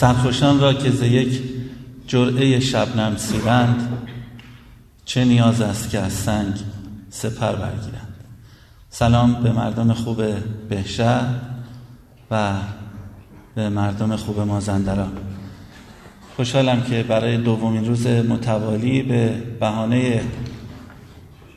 سرخوشان 0.00 0.60
را 0.60 0.72
که 0.72 0.90
ز 0.90 1.02
یک 1.02 1.42
جرعه 2.06 2.60
شبنم 2.60 3.16
سیرند 3.16 4.06
چه 5.04 5.24
نیاز 5.24 5.60
است 5.60 5.90
که 5.90 5.98
از 5.98 6.12
سنگ 6.12 6.54
سپر 7.10 7.52
برگیرند. 7.52 8.14
سلام 8.90 9.42
به 9.42 9.52
مردم 9.52 9.92
خوب 9.92 10.22
بهشهر 10.68 11.34
و 12.30 12.52
به 13.54 13.68
مردم 13.68 14.16
خوب 14.16 14.40
مازندران. 14.40 15.12
خوشحالم 16.36 16.82
که 16.82 17.02
برای 17.02 17.36
دومین 17.36 17.86
روز 17.86 18.06
متوالی 18.06 19.02
به 19.02 19.42
بهانه 19.60 20.22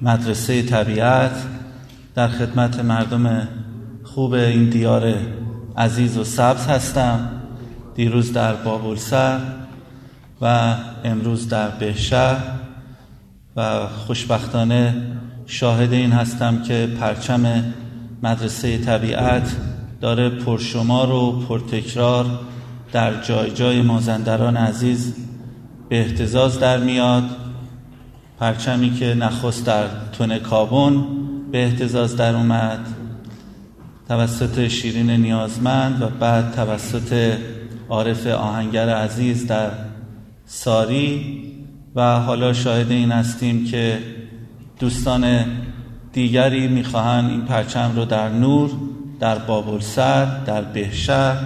مدرسه 0.01 0.61
طبیعت 0.61 1.45
در 2.15 2.27
خدمت 2.27 2.79
مردم 2.79 3.47
خوب 4.03 4.33
این 4.33 4.69
دیار 4.69 5.15
عزیز 5.77 6.17
و 6.17 6.23
سبز 6.23 6.67
هستم. 6.67 7.42
دیروز 7.95 8.33
در 8.33 8.53
بابلسر 8.53 9.39
و 10.41 10.75
امروز 11.03 11.49
در 11.49 11.69
بهشهر 11.69 12.37
و 13.55 13.87
خوشبختانه 13.87 14.95
شاهد 15.45 15.93
این 15.93 16.11
هستم 16.11 16.63
که 16.63 16.89
پرچم 16.99 17.63
مدرسه 18.23 18.77
طبیعت 18.77 19.55
داره 20.01 20.29
پرشمار 20.29 21.11
و 21.11 21.45
پرتکرار 21.49 22.25
در 22.91 23.21
جای 23.21 23.51
جای 23.51 23.81
مازندران 23.81 24.57
عزیز 24.57 25.13
به 25.89 26.01
احتزاز 26.01 26.59
در 26.59 26.77
میاد. 26.77 27.23
پرچمی 28.39 28.93
که 28.93 29.13
نخست 29.13 29.65
در 29.65 29.87
تون 30.11 30.39
کابون 30.39 31.05
به 31.51 31.63
احتزاز 31.63 32.15
در 32.15 32.35
اومد. 32.35 32.79
توسط 34.07 34.67
شیرین 34.67 35.09
نیازمند 35.09 36.01
و 36.01 36.09
بعد 36.09 36.51
توسط 36.51 37.37
عارف 37.93 38.27
آهنگر 38.27 38.89
عزیز 38.89 39.47
در 39.47 39.71
ساری 40.45 41.41
و 41.95 42.19
حالا 42.19 42.53
شاهد 42.53 42.91
این 42.91 43.11
هستیم 43.11 43.65
که 43.65 43.99
دوستان 44.79 45.45
دیگری 46.13 46.67
می‌خواهند 46.67 47.29
این 47.29 47.41
پرچم 47.41 47.91
رو 47.95 48.05
در 48.05 48.29
نور 48.29 48.69
در 49.19 49.37
بابلسر 49.37 50.25
در 50.45 50.61
بهشهر 50.61 51.37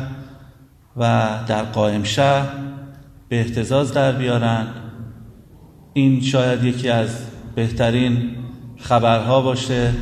و 0.97 1.29
در 1.47 1.63
قائم 1.63 2.03
شهر 2.03 2.47
به 3.29 3.39
احتزاز 3.39 3.93
در 3.93 4.11
بیارن 4.11 4.67
این 5.93 6.21
شاید 6.21 6.63
یکی 6.63 6.89
از 6.89 7.09
بهترین 7.55 8.35
خبرها 8.77 9.41
باشه 9.41 9.93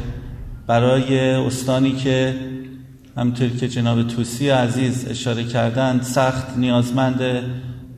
برای 0.68 1.30
استانی 1.30 1.92
که 1.92 2.36
همطور 3.18 3.50
که 3.50 3.68
جناب 3.68 4.08
توسی 4.08 4.50
عزیز 4.50 5.08
اشاره 5.10 5.44
کردند 5.44 6.02
سخت 6.02 6.58
نیازمند 6.58 7.22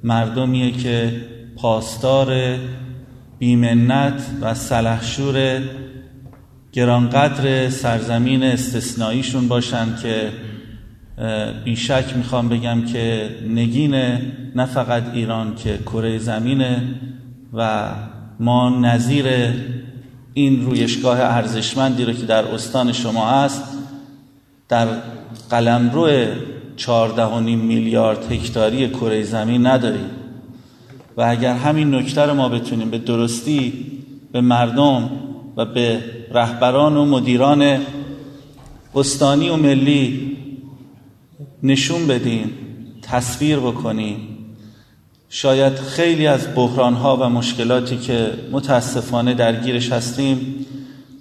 مردمیه 0.04 0.72
که 0.72 1.22
پاسدار 1.56 2.58
بیمنت 3.40 4.22
و 4.42 4.54
سلحشور 4.54 5.62
گرانقدر 6.72 7.70
سرزمین 7.70 8.44
استثنائیشون 8.44 9.48
باشن 9.48 9.96
که 10.04 10.32
بیشک 11.66 12.18
می‌خوام 12.18 12.50
بگم 12.50 12.86
که 12.86 13.30
نگین 13.50 13.96
نه 14.56 14.66
فقط 14.66 15.04
ایران 15.14 15.56
که 15.56 15.78
کره 15.78 16.18
زمینه 16.18 16.82
و 17.54 17.90
ما 18.40 18.70
نظیر 18.70 19.26
این 20.34 20.66
رویشگاه 20.66 21.20
ارزشمندی 21.20 22.06
رو 22.06 22.14
که 22.14 22.26
در 22.26 22.46
استان 22.46 22.92
شما 22.92 23.30
هست 23.30 23.77
در 24.70 24.88
قلمرو 25.50 26.10
چهارده 26.76 27.40
میلیارد 27.40 28.32
هکتاری 28.32 28.90
کره 28.90 29.24
زمین 29.24 29.68
نداریم 29.68 30.10
و 31.18 31.22
اگر 31.22 31.54
همین 31.54 31.96
نکته 31.96 32.22
رو 32.22 32.34
ما 32.34 32.50
بتونیم 32.50 32.90
به 32.90 32.98
درستی 32.98 33.74
به 34.32 34.42
مردم 34.42 35.10
و 35.58 35.66
به 35.66 36.04
رهبران 36.32 36.98
و 36.98 37.06
مدیران 37.06 37.80
استانی 38.96 39.50
و 39.50 39.56
ملی 39.56 40.38
نشون 41.64 42.08
بدیم 42.08 42.52
تصویر 43.02 43.58
بکنیم 43.58 44.18
شاید 45.30 45.76
خیلی 45.76 46.28
از 46.28 46.56
بحرانها 46.56 47.18
و 47.18 47.30
مشکلاتی 47.30 47.98
که 47.98 48.30
متاسفانه 48.52 49.34
درگیرش 49.34 49.92
هستیم 49.92 50.66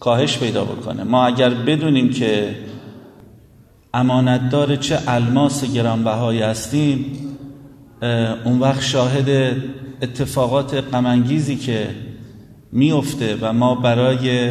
کاهش 0.00 0.38
پیدا 0.38 0.64
بکنه. 0.64 1.04
ما 1.04 1.26
اگر 1.26 1.50
بدونیم 1.50 2.10
که 2.10 2.56
امانتدار 3.96 4.76
چه 4.76 4.98
الماس 5.06 5.64
گرانبهایی 5.64 6.42
هستیم 6.42 7.06
اون 8.44 8.58
وقت 8.58 8.82
شاهد 8.82 9.56
اتفاقات 10.02 10.74
غمانگیزی 10.74 11.56
که 11.56 11.88
میفته 12.72 13.38
و 13.40 13.52
ما 13.52 13.74
برای 13.74 14.50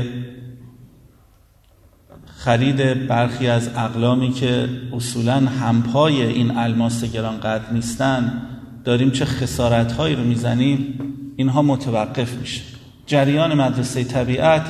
خرید 2.26 3.08
برخی 3.08 3.48
از 3.48 3.70
اقلامی 3.76 4.32
که 4.32 4.70
اصولا 4.94 5.34
همپای 5.34 6.22
این 6.22 6.58
الماس 6.58 7.04
گرانقدر 7.04 7.74
نیستن 7.74 8.42
داریم 8.84 9.12
چه 9.12 9.26
خسارت 9.26 9.92
هایی 9.92 10.16
رو 10.16 10.24
می‌زنیم 10.24 11.00
اینها 11.36 11.62
متوقف 11.62 12.34
میشه. 12.34 12.62
جریان 13.06 13.54
مدرسه 13.54 14.04
طبیعت 14.04 14.66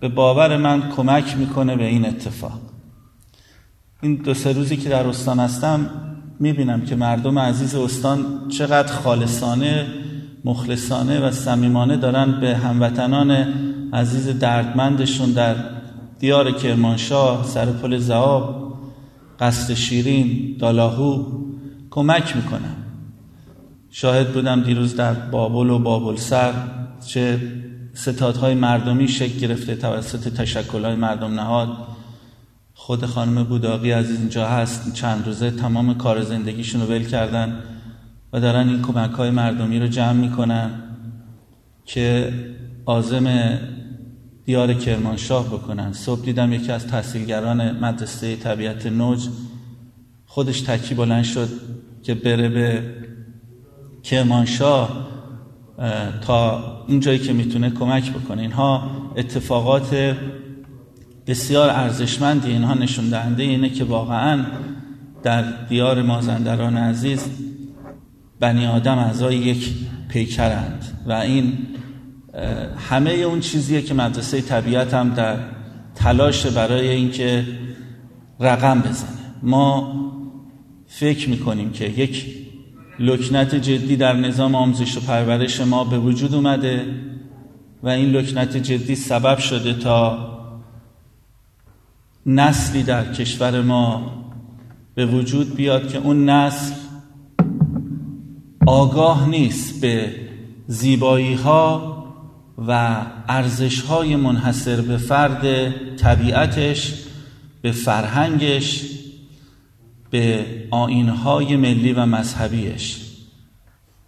به 0.00 0.08
باور 0.08 0.56
من 0.56 0.90
کمک 0.96 1.36
می‌کنه 1.36 1.76
به 1.76 1.84
این 1.84 2.06
اتفاق. 2.06 2.67
این 4.02 4.14
دو 4.14 4.34
سه 4.34 4.52
روزی 4.52 4.76
که 4.76 4.88
در 4.88 5.06
استان 5.06 5.40
هستم 5.40 5.90
می‌بینم 6.40 6.80
که 6.80 6.96
مردم 6.96 7.38
عزیز 7.38 7.74
استان 7.74 8.48
چقدر 8.48 8.92
خالصانه 8.92 9.86
مخلصانه 10.44 11.20
و 11.20 11.30
صمیمانه 11.30 11.96
دارن 11.96 12.40
به 12.40 12.56
هموطنان 12.56 13.30
عزیز 13.92 14.38
دردمندشون 14.38 15.32
در 15.32 15.54
دیار 16.18 16.52
کرمانشاه 16.52 17.44
سر 17.44 17.66
پل 17.66 17.98
زعاب 17.98 18.78
قصد 19.40 19.74
شیرین 19.74 20.56
دالاهو 20.58 21.24
کمک 21.90 22.36
می‌کنن. 22.36 22.76
شاهد 23.90 24.32
بودم 24.32 24.62
دیروز 24.62 24.96
در 24.96 25.12
بابل 25.12 25.70
و 25.70 25.78
بابل 25.78 26.16
سر 26.16 26.52
چه 27.06 27.40
ستادهای 27.94 28.54
مردمی 28.54 29.08
شکل 29.08 29.38
گرفته 29.38 29.76
توسط 29.76 30.28
تشکلهای 30.28 30.94
مردم 30.94 31.34
نهاد. 31.34 31.68
خود 32.80 33.06
خانم 33.06 33.44
بوداقی 33.44 33.90
عزیز 33.90 34.18
اینجا 34.18 34.48
هست. 34.48 34.94
چند 34.94 35.26
روزه 35.26 35.50
تمام 35.50 35.94
کار 35.94 36.22
زندگیشون 36.22 36.80
رو 36.80 36.86
ول 36.86 37.04
کردن 37.04 37.58
و 38.32 38.40
دارن 38.40 38.68
این 38.68 38.82
کمک 38.82 39.10
های 39.10 39.30
مردمی 39.30 39.78
رو 39.78 39.86
جمع 39.86 40.12
می‌کنن 40.12 40.70
که 41.84 42.32
آزم 42.84 43.58
دیار 44.44 44.74
کرمانشاه 44.74 45.46
بکنن. 45.46 45.92
صبح 45.92 46.24
دیدم 46.24 46.52
یکی 46.52 46.72
از 46.72 46.86
تحصیلگران 46.86 47.78
مدرسه 47.78 48.36
طبیعت 48.36 48.86
نوج 48.86 49.28
خودش 50.26 50.60
تکی 50.60 50.94
بلند 50.94 51.24
شد 51.24 51.48
که 52.02 52.14
بره 52.14 52.48
به 52.48 52.94
کرمانشاه 54.02 55.08
تا 56.20 56.62
اون 56.88 57.00
جایی 57.00 57.18
که 57.18 57.32
می‌تونه 57.32 57.70
کمک 57.70 58.12
بکنه. 58.12 58.42
اینها 58.42 58.90
اتفاقات 59.16 60.16
بسیار 61.28 61.70
ارزشمندی 61.70 62.50
اینها 62.50 62.74
نشون 62.74 63.08
دهنده 63.08 63.42
اینه 63.42 63.68
که 63.68 63.84
واقعا 63.84 64.44
در 65.22 65.42
دیار 65.68 66.02
مازندران 66.02 66.76
عزیز 66.76 67.24
بنی 68.40 68.66
آدم 68.66 68.98
اعضای 68.98 69.36
یک 69.36 69.74
پیکرند 70.08 70.84
و 71.06 71.12
این 71.12 71.58
همه 72.90 73.10
اون 73.10 73.40
چیزیه 73.40 73.82
که 73.82 73.94
مدرسه 73.94 74.40
طبیعت 74.40 74.94
هم 74.94 75.14
در 75.14 75.36
تلاش 75.94 76.46
برای 76.46 76.88
اینکه 76.88 77.44
رقم 78.40 78.80
بزنه. 78.80 79.08
ما 79.42 79.94
فکر 80.86 81.28
می‌کنیم 81.28 81.70
که 81.70 81.84
یک 81.84 82.26
لکنت 82.98 83.54
جدی 83.54 83.96
در 83.96 84.12
نظام 84.12 84.54
آموزش 84.54 84.96
و 84.96 85.00
پرورش 85.00 85.60
ما 85.60 85.84
به 85.84 85.98
وجود 85.98 86.34
اومده 86.34 86.86
و 87.82 87.88
این 87.88 88.10
لکنت 88.10 88.56
جدی 88.56 88.94
سبب 88.94 89.38
شده 89.38 89.74
تا 89.74 90.37
نسلی 92.26 92.82
در 92.82 93.12
کشور 93.12 93.62
ما 93.62 94.12
به 94.94 95.06
وجود 95.06 95.54
بیاد 95.54 95.88
که 95.88 95.98
اون 95.98 96.28
نسل 96.28 96.74
آگاه 98.66 99.28
نیست 99.28 99.80
به 99.80 100.14
زیبایی 100.66 101.34
ها 101.34 101.94
و 102.66 103.02
ارزش 103.28 103.80
های 103.80 104.16
منحصر 104.16 104.80
به 104.80 104.96
فرد 104.96 105.70
طبیعتش 105.96 106.94
به 107.62 107.72
فرهنگش 107.72 108.84
به 110.10 110.46
آینهای 110.70 111.56
ملی 111.56 111.92
و 111.92 112.06
مذهبیش. 112.06 113.08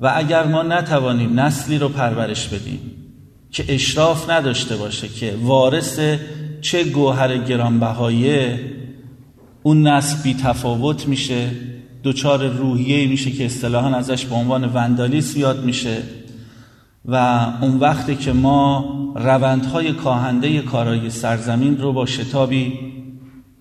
و 0.01 0.13
اگر 0.17 0.47
ما 0.47 0.63
نتوانیم 0.63 1.41
نسلی 1.41 1.79
رو 1.79 1.89
پرورش 1.89 2.49
بدیم 2.49 2.81
که 3.51 3.75
اشراف 3.75 4.31
نداشته 4.31 4.77
باشه 4.77 5.09
که 5.09 5.37
وارث 5.43 6.01
چه 6.61 6.85
گوهر 6.85 7.37
گرانبهایه 7.39 8.61
اون 9.63 9.87
نسل 9.87 10.23
بی 10.23 10.35
تفاوت 10.35 11.09
میشه 11.09 11.51
دچار 12.05 12.47
روحیه 12.49 13.07
میشه 13.07 13.31
که 13.31 13.45
اصطلاحا 13.45 13.97
ازش 13.97 14.27
به 14.27 14.35
عنوان 14.35 14.65
وندالیسم 14.65 15.41
یاد 15.41 15.65
میشه 15.65 16.03
و 17.05 17.17
اون 17.61 17.79
وقتی 17.79 18.17
که 18.17 18.33
ما 18.33 18.95
روندهای 19.17 19.93
کاهنده 19.93 20.61
کارای 20.61 21.11
سرزمین 21.11 21.79
رو 21.79 21.93
با 21.93 22.07
شتابی 22.07 22.73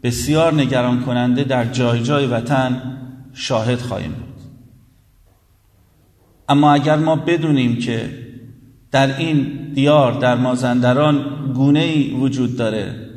بسیار 0.04 0.54
نگران 0.54 1.02
کننده 1.02 1.44
در 1.44 1.66
جای 1.66 2.04
جای 2.04 2.28
وطن 2.28 2.82
شاهد 3.34 3.80
خواهیم 3.80 4.12
بود. 4.12 4.44
اما 6.50 6.74
اگر 6.74 6.96
ما 6.96 7.16
بدونیم 7.16 7.76
که 7.76 8.10
در 8.92 9.18
این 9.18 9.72
دیار 9.74 10.20
در 10.20 10.36
مازندران 10.36 11.26
گونه 11.54 11.80
ای 11.80 12.14
وجود 12.14 12.58
داره 12.58 13.10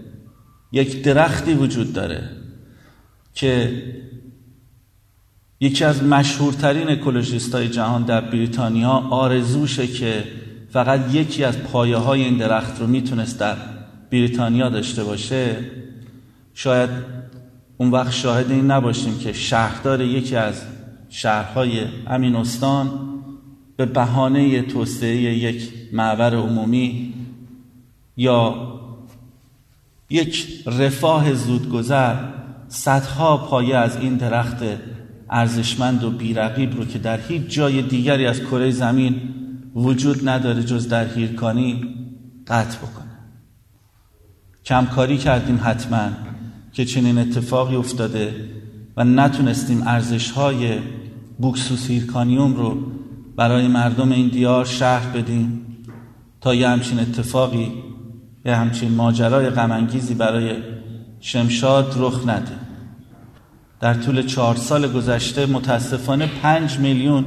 یک 0.72 1.02
درختی 1.02 1.54
وجود 1.54 1.92
داره 1.92 2.30
که 3.34 3.82
یکی 5.60 5.84
از 5.84 6.02
مشهورترین 6.04 6.88
اکولوژیست 6.88 7.54
های 7.54 7.68
جهان 7.68 8.02
در 8.02 8.20
بریتانیا 8.20 8.90
آرزوشه 8.90 9.86
که 9.86 10.24
فقط 10.70 11.14
یکی 11.14 11.44
از 11.44 11.58
پایه 11.58 11.96
های 11.96 12.24
این 12.24 12.36
درخت 12.36 12.80
رو 12.80 12.86
می‌تونست 12.86 13.40
در 13.40 13.56
بریتانیا 14.10 14.68
داشته 14.68 15.04
باشه. 15.04 15.56
شاید 16.54 16.90
اون 17.76 17.90
وقت 17.90 18.12
شاهد 18.12 18.50
این 18.50 18.70
نباشیم 18.70 19.18
که 19.18 19.32
شهردار 19.32 20.00
یکی 20.00 20.36
از 20.36 20.62
شهرهای 21.08 21.80
استان 22.06 23.11
به 23.76 23.86
بهانه 23.86 24.62
توسعه 24.62 25.16
یک 25.16 25.72
معبر 25.92 26.34
عمومی 26.34 27.14
یا 28.16 28.72
یک 30.10 30.46
رفاه 30.66 31.34
زودگذر 31.34 32.16
صدها 32.68 33.36
پایه 33.36 33.76
از 33.76 33.96
این 33.96 34.16
درخت 34.16 34.56
ارزشمند 35.30 36.04
و 36.04 36.10
بیرقیب 36.10 36.76
رو 36.76 36.84
که 36.84 36.98
در 36.98 37.20
هیچ 37.20 37.42
جای 37.42 37.82
دیگری 37.82 38.26
از 38.26 38.40
کره 38.40 38.70
زمین 38.70 39.20
وجود 39.74 40.28
نداره 40.28 40.62
جز 40.62 40.88
در 40.88 41.14
هیرکانی 41.14 41.94
قطع 42.46 42.78
بکنه. 42.78 43.12
کمکاری 44.64 45.18
کردیم 45.18 45.60
حتما 45.64 46.08
که 46.72 46.84
چنین 46.84 47.18
اتفاقی 47.18 47.76
افتاده 47.76 48.34
و 48.96 49.04
نتونستیم 49.04 49.82
ارزش 49.86 50.30
های 50.30 50.78
بوکسوس 51.38 51.86
هیرکانیوم 51.90 52.54
رو 52.54 52.76
برای 53.36 53.68
مردم 53.68 54.12
این 54.12 54.28
دیار 54.28 54.64
شهر 54.64 55.08
بدیم 55.08 55.66
تا 56.40 56.54
یه 56.54 56.68
همچین 56.68 57.00
اتفاقی 57.00 57.72
یه 58.44 58.56
همچین 58.56 58.94
ماجرای 58.94 59.50
غمانگیزی 59.50 60.14
برای 60.14 60.56
شمشاد 61.20 61.94
رخ 61.98 62.28
نده. 62.28 62.52
در 63.80 63.94
طول 63.94 64.26
چهار 64.26 64.56
سال 64.56 64.92
گذشته 64.92 65.46
متاسفانه 65.46 66.26
پنج 66.42 66.78
میلیون 66.78 67.24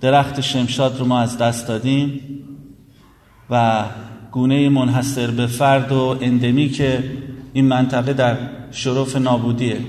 درخت 0.00 0.40
شمشاد 0.40 0.98
رو 0.98 1.06
ما 1.06 1.20
از 1.20 1.38
دست 1.38 1.68
دادیم 1.68 2.20
و 3.50 3.84
گونه 4.32 4.68
منحصر 4.68 5.30
به 5.30 5.46
فرد 5.46 5.92
و 5.92 6.18
اندمی 6.20 6.68
که 6.68 7.04
این 7.52 7.64
منطقه 7.64 8.12
در 8.12 8.36
شرف 8.70 9.16
نابودیه. 9.16 9.80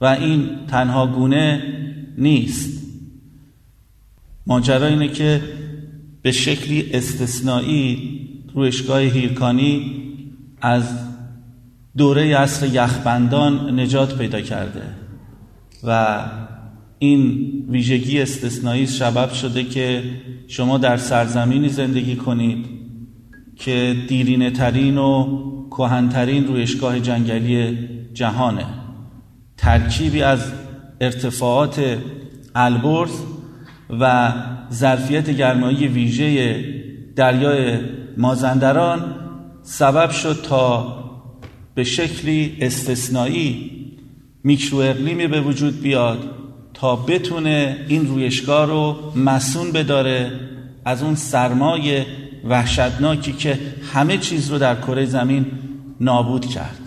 و 0.00 0.06
این 0.06 0.50
تنها 0.66 1.06
گونه 1.06 1.62
نیست. 2.18 2.85
ماجرا 4.46 4.86
اینه 4.86 5.08
که 5.08 5.42
به 6.22 6.32
شکلی 6.32 6.90
استثنایی 6.92 8.20
روشگاه 8.54 9.00
هیرکانی 9.00 10.02
از 10.60 10.84
دوره 11.96 12.36
عصر 12.36 12.66
یخبندان 12.66 13.80
نجات 13.80 14.18
پیدا 14.18 14.40
کرده 14.40 14.82
و 15.84 16.18
این 16.98 17.52
ویژگی 17.68 18.20
استثنایی 18.20 18.86
سبب 18.86 19.32
شده 19.32 19.64
که 19.64 20.02
شما 20.48 20.78
در 20.78 20.96
سرزمینی 20.96 21.68
زندگی 21.68 22.16
کنید 22.16 22.66
که 23.56 23.96
دیرینه 24.08 24.50
ترین 24.50 24.98
و 24.98 25.26
کهنترین 25.70 26.46
رویشگاه 26.46 27.00
جنگلی 27.00 27.78
جهانه. 28.14 28.66
ترکیبی 29.56 30.22
از 30.22 30.52
ارتفاعات 31.00 31.98
البرز 32.54 33.10
و 33.90 34.32
ظرفیت 34.72 35.30
گرمایی 35.30 35.88
ویژه 35.88 36.64
دریای 37.16 37.78
مازندران 38.16 39.14
سبب 39.62 40.10
شد 40.10 40.44
تا 40.48 40.96
به 41.74 41.84
شکلی 41.84 42.56
استثنایی 42.60 43.70
میکرو 44.44 44.78
اقلیمی 44.78 45.26
به 45.26 45.40
وجود 45.40 45.80
بیاد 45.80 46.18
تا 46.74 46.96
بتونه 46.96 47.86
این 47.88 48.06
رویشگاه 48.06 48.66
رو 48.66 49.12
مسون 49.16 49.72
بداره 49.72 50.32
از 50.84 51.02
اون 51.02 51.14
سرمای 51.14 52.04
وحشتناکی 52.44 53.32
که 53.32 53.58
همه 53.92 54.18
چیز 54.18 54.50
رو 54.50 54.58
در 54.58 54.74
کره 54.74 55.04
زمین 55.04 55.46
نابود 56.00 56.46
کرد. 56.46 56.80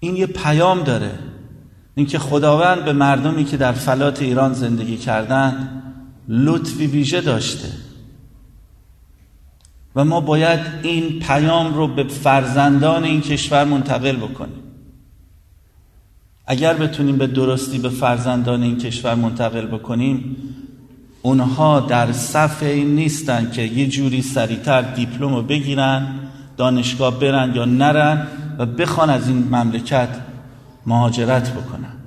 این 0.00 0.16
یه 0.16 0.26
پیام 0.26 0.82
داره. 0.82 1.10
اینکه 1.94 2.18
خداوند 2.18 2.84
به 2.84 2.92
مردمی 2.92 3.44
که 3.44 3.56
در 3.56 3.72
فلات 3.72 4.22
ایران 4.22 4.52
زندگی 4.52 4.96
کردند 4.96 5.82
لطفی 6.28 6.86
ویژه 6.86 7.20
داشته. 7.20 7.68
و 9.96 10.04
ما 10.04 10.20
باید 10.20 10.60
این 10.82 11.18
پیام 11.18 11.74
رو 11.74 11.88
به 11.88 12.04
فرزندان 12.04 13.04
این 13.04 13.20
کشور 13.20 13.64
منتقل 13.64 14.16
بکنیم. 14.16 14.62
اگر 16.46 16.74
بتونیم 16.74 17.18
به 17.18 17.26
درستی 17.26 17.78
به 17.78 17.88
فرزندان 17.88 18.62
این 18.62 18.78
کشور 18.78 19.14
منتقل 19.14 19.66
بکنیم 19.66 20.36
اونها 21.22 21.80
در 21.80 22.12
صف 22.12 22.62
این 22.62 22.94
نیستن 22.94 23.50
که 23.50 23.62
یه 23.62 23.86
جوری 23.86 24.22
سریعتر 24.22 24.82
دیپلم 24.82 25.34
رو 25.34 25.42
بگیرن 25.42 26.20
دانشگاه 26.56 27.20
برن 27.20 27.52
یا 27.54 27.64
نرن 27.64 28.26
و 28.58 28.66
بخوان 28.66 29.10
از 29.10 29.28
این 29.28 29.48
مملکت 29.50 30.08
مهاجرت 30.86 31.52
بکنن. 31.52 31.97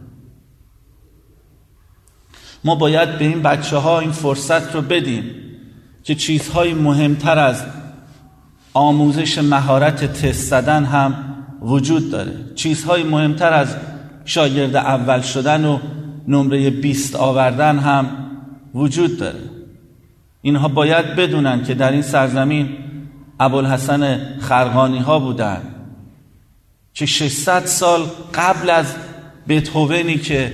ما 2.64 2.76
باید 2.76 3.18
به 3.18 3.26
این 3.26 3.42
بچه 3.42 3.78
ها 3.78 4.00
این 4.00 4.12
فرصت 4.12 4.76
رو 4.76 4.82
بدیم 4.82 5.24
که 6.04 6.16
چیزهای 6.16 6.74
مهمتر 6.74 7.40
از 7.40 7.64
آموزش 8.74 9.38
مهارت 9.38 10.06
تست 10.06 10.50
زدن 10.50 10.86
هم 10.86 11.16
وجود 11.62 12.12
داره. 12.12 12.34
چیزهای 12.56 13.04
مهمتر 13.04 13.54
از 13.54 13.76
شاگرد 14.26 14.76
اول 14.76 15.22
شدن 15.22 15.66
و 15.66 15.80
نمره 16.28 16.70
20 16.70 17.16
آوردن 17.16 17.80
هم 17.80 18.06
وجود 18.74 19.18
داره. 19.18 19.40
اینها 20.42 20.68
باید 20.68 21.16
بدونن 21.16 21.64
که 21.64 21.74
در 21.74 21.92
این 21.92 22.02
سرزمین 22.02 22.70
ابوالحسن 23.40 24.20
خرقانی 24.40 25.00
ها 25.00 25.20
بودن. 25.20 25.62
که 26.94 27.06
600 27.06 27.66
سال 27.66 28.02
قبل 28.34 28.70
از 28.70 28.96
بتهوونی 29.48 30.18
که 30.18 30.54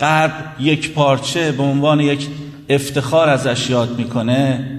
غرب 0.00 0.32
یک 0.60 0.94
پارچه 0.94 1.52
به 1.52 1.62
عنوان 1.62 2.00
یک 2.00 2.28
افتخار 2.68 3.28
ازش 3.28 3.70
یاد 3.70 3.98
می‌کنه 3.98 4.70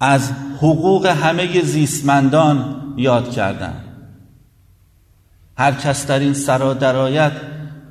از 0.00 0.32
حقوق 0.56 1.06
همه 1.06 1.62
زیستمندان 1.62 2.82
یاد 2.96 3.30
کردن. 3.30 3.74
هر 5.58 5.72
کس 5.72 6.06
در 6.06 6.18
این 6.18 6.34
سرا 6.34 6.74
درآید 6.74 7.32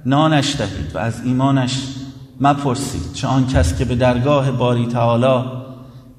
نانش 0.05 0.55
دهید 0.55 0.95
و 0.95 0.97
از 0.97 1.25
ایمانش 1.25 1.83
مپرسید. 2.41 3.13
چه 3.13 3.27
آن 3.27 3.47
کس 3.47 3.77
که 3.77 3.85
به 3.85 3.95
درگاه 3.95 4.51
باری 4.51 4.85
تعالی 4.85 5.49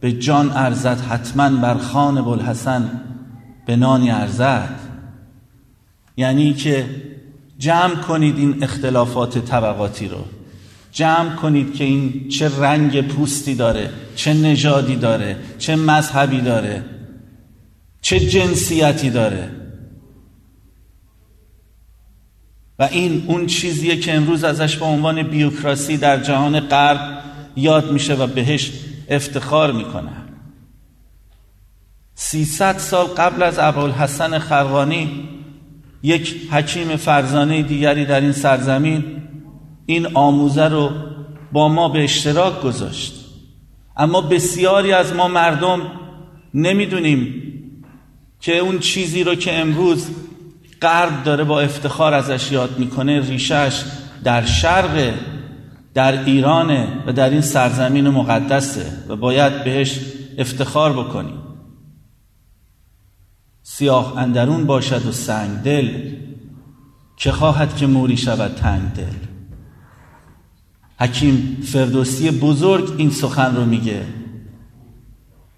به 0.01 0.13
جان 0.13 0.51
ارزد 0.51 1.01
حتما 1.01 1.61
بر 1.61 1.75
خان 1.75 2.25
بلحسن 2.25 2.91
به 3.67 3.77
نانی 3.77 4.11
ارزد؟ 4.11 4.81
یعنی 6.17 6.55
که 6.55 6.87
جمع 7.59 7.95
کنید 7.95 8.39
این 8.39 8.63
اختلافات 8.63 9.39
طبقاتی 9.39 10.09
رو. 10.09 10.25
جمع 10.93 11.35
کنید 11.35 11.75
که 11.75 11.85
این 11.85 12.29
چه 12.29 12.61
رنگ 12.61 13.09
پوستی 13.09 13.55
داره 13.55 13.91
چه 14.17 14.35
نژادی 14.35 14.97
داره 14.97 15.37
چه 15.59 15.77
مذهبی 15.77 16.41
داره 16.41 16.85
چه 18.01 18.21
جنسیتی 18.21 19.11
داره. 19.11 19.51
و 22.79 22.83
این 22.83 23.25
اون 23.27 23.47
چیزیه 23.47 23.97
که 23.97 24.15
امروز 24.15 24.45
ازش 24.45 24.77
به 24.77 24.85
عنوان 24.85 25.23
بیوکراسی 25.23 25.97
در 25.97 26.23
جهان 26.23 26.61
غرب 26.61 27.23
یاد 27.57 27.93
میشه 27.93 28.15
و 28.15 28.27
بهش 28.27 28.73
افتخار 29.09 29.73
می‌کنه. 29.73 30.11
سیصد 32.15 32.79
سال 32.79 33.07
قبل 33.07 33.43
از 33.43 33.59
ابوالحسن 33.59 34.39
خرقانی 34.39 35.29
یک 36.03 36.37
حکیم 36.51 36.97
فرزانه 36.97 37.63
دیگری 37.63 38.05
در 38.05 38.21
این 38.21 38.33
سرزمین 38.33 39.05
این 39.87 40.07
آموزه 40.15 40.65
رو 40.65 40.91
با 41.53 41.69
ما 41.69 41.89
به 41.89 42.05
اشتراک 42.05 42.61
گذاشت. 42.61 43.15
اما 43.97 44.21
بسیاری 44.21 44.93
از 44.93 45.15
ما 45.15 45.29
مردم 45.29 45.81
نمی‌دونیم 46.55 47.43
که 48.41 48.59
اون 48.59 48.79
چیزی 48.79 49.25
رو 49.25 49.35
که 49.35 49.59
امروز 49.59 50.07
غرب 50.83 51.25
داره 51.25 51.45
با 51.45 51.61
افتخار 51.61 52.15
ازش 52.15 52.53
یاد 52.53 52.79
می‌کنه 52.79 53.21
ریشش 53.21 53.83
در 54.25 54.45
شرق 54.47 55.13
در 55.95 56.25
ایرانه 56.25 56.89
و 57.07 57.13
در 57.13 57.31
این 57.31 57.41
سرزمین 57.41 58.09
مقدسه 58.09 58.93
و 59.09 59.17
باید 59.17 59.65
بهش 59.65 60.01
افتخار 60.39 60.93
بکنیم. 60.93 61.48
سیاه 63.71 64.19
اندرون 64.19 64.67
باشد 64.67 65.07
و 65.07 65.13
سنگ 65.13 65.59
دل. 65.59 65.91
که 67.17 67.33
خواهد 67.33 67.77
که 67.77 67.87
موری 67.87 68.17
شود 68.17 68.55
تنگ 68.55 68.93
دل؟ 68.93 69.19
حکیم 71.01 71.59
فردوسی 71.73 72.31
بزرگ 72.31 72.95
این 72.99 73.11
سخن 73.11 73.57
رو 73.57 73.65
میگه. 73.65 74.03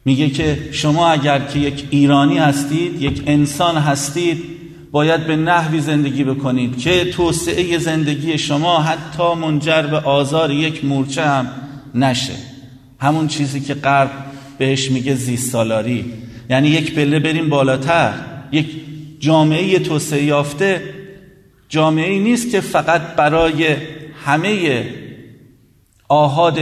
میگه 0.04 0.30
که 0.30 0.68
شما 0.72 1.08
اگر 1.08 1.38
که 1.38 1.58
یک 1.58 1.86
ایرانی 1.90 2.38
هستید 2.38 3.02
یک 3.02 3.22
انسان 3.26 3.76
هستید 3.76 4.42
باید 4.90 5.26
به 5.26 5.36
نحوی 5.36 5.80
زندگی 5.80 6.24
بکنید 6.24 6.78
که 6.78 7.04
توسعه 7.04 7.78
زندگی 7.78 8.38
شما 8.38 8.82
حتی 8.82 9.34
منجر 9.34 9.82
به 9.82 9.98
آزار 9.98 10.50
یک 10.50 10.84
مورچه 10.84 11.26
هم 11.26 11.46
نشه. 11.94 12.34
همون 12.98 13.28
چیزی 13.28 13.60
که 13.60 13.74
غرب 13.74 14.10
بهش 14.58 14.90
میگه 14.90 15.14
زیست 15.14 15.50
سالاری 15.50 16.29
یعنی 16.50 16.68
یک 16.68 16.94
پله 16.94 17.18
بریم 17.18 17.48
بالاتر. 17.48 18.12
یک 18.52 18.66
جامعه 19.20 19.78
توسعه 19.78 20.24
یافته. 20.24 20.82
جامعه 21.68 22.18
نیست 22.18 22.50
که 22.50 22.60
فقط 22.60 23.00
برای 23.00 23.76
همه 24.24 24.84
آهاد 26.08 26.58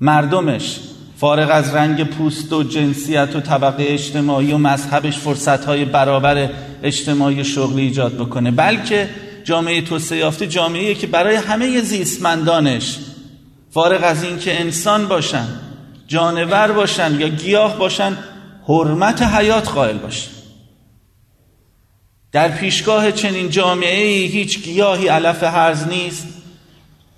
مردمش 0.00 0.80
فارغ 1.16 1.50
از 1.52 1.74
رنگ 1.74 2.04
پوست 2.04 2.52
و 2.52 2.62
جنسیت 2.62 3.36
و 3.36 3.40
طبقه 3.40 3.84
اجتماعی 3.88 4.52
و 4.52 4.58
مذهبش 4.58 5.18
فرصتهای 5.18 5.84
برابر 5.84 6.48
اجتماعی 6.82 7.44
شغلی 7.44 7.82
ایجاد 7.82 8.14
بکنه. 8.14 8.50
بلکه 8.50 9.08
جامعه 9.44 9.80
توسعه 9.80 10.18
یافته 10.18 10.46
جامعه 10.46 10.94
که 10.94 11.06
برای 11.06 11.36
همه 11.36 11.80
زیستمندانش 11.80 12.98
فارغ 13.70 14.00
از 14.04 14.24
اینکه 14.24 14.60
انسان 14.60 15.08
باشن 15.08 15.46
جانور 16.06 16.72
باشن 16.72 17.20
یا 17.20 17.28
گیاه 17.28 17.78
باشن 17.78 18.16
حرمت 18.66 19.22
حیات 19.22 19.68
قائل 19.68 19.98
باشن 19.98 20.30
در 22.32 22.48
پیشگاه 22.48 23.12
چنین 23.12 23.50
جامعه 23.50 24.06
ای 24.06 24.26
هیچ 24.26 24.62
گیاهی 24.62 25.08
علف 25.08 25.42
هرز 25.42 25.88
نیست 25.88 26.26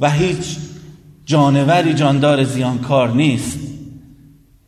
و 0.01 0.11
هیچ 0.11 0.57
جانوری 1.25 1.95
جاندار 1.95 2.45
زیانکار 2.45 3.11
نیست. 3.11 3.59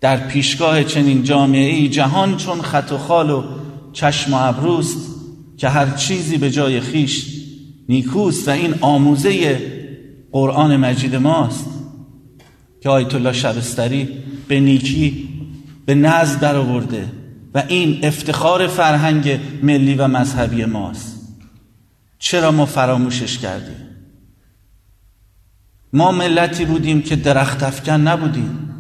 در 0.01 0.17
پیشگاه 0.17 0.85
چنین 0.85 1.23
جامعه 1.23 1.75
ای 1.75 1.89
جهان 1.89 2.37
چون 2.37 2.63
خط 2.63 2.93
و 2.93 2.99
خال 2.99 3.31
و 3.31 3.45
چشم 3.93 4.35
و 4.35 4.37
ابروست 4.37 4.99
که 5.57 5.69
هر 5.69 5.91
چیزی 5.91 6.39
به 6.39 6.51
جای 6.51 6.81
خیش 6.81 7.27
نیکوست 7.89 8.49
و 8.49 8.51
این 8.51 8.75
آموزه 8.81 9.61
قرآن 10.33 10.77
مجید 10.77 11.17
ماست 11.17 11.67
که 12.81 12.89
آیت 12.89 13.15
الله 13.15 13.33
شبستری 13.33 14.09
به 14.49 14.61
نیکی 14.61 15.28
به 15.89 15.95
نزد 15.95 16.41
در 16.41 16.57
آورده 16.57 17.09
و 17.55 17.63
این 17.69 18.01
افتخار 18.03 18.67
فرهنگ 18.67 19.41
ملی 19.63 19.95
و 19.95 20.09
مذهبی 20.09 20.65
ماست. 20.65 21.29
چرا 22.19 22.51
ما 22.51 22.67
فراموشش 22.67 23.39
کردیم؟ 23.39 23.89
ما 25.93 26.13
ملتی 26.13 26.65
بودیم 26.65 27.03
که 27.03 27.17
درخت 27.17 27.63
افکن 27.63 27.93
نبودیم. 27.93 28.75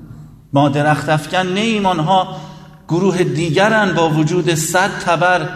ما 0.53 0.69
درخت 0.69 1.09
افکن 1.09 1.47
نیم 1.47 1.87
آنها 1.87 2.41
گروه 2.89 3.25
دیگرن 3.25 3.93
با 3.93 4.11
وجود 4.11 4.55
صد 4.55 4.91
تبر 4.91 5.49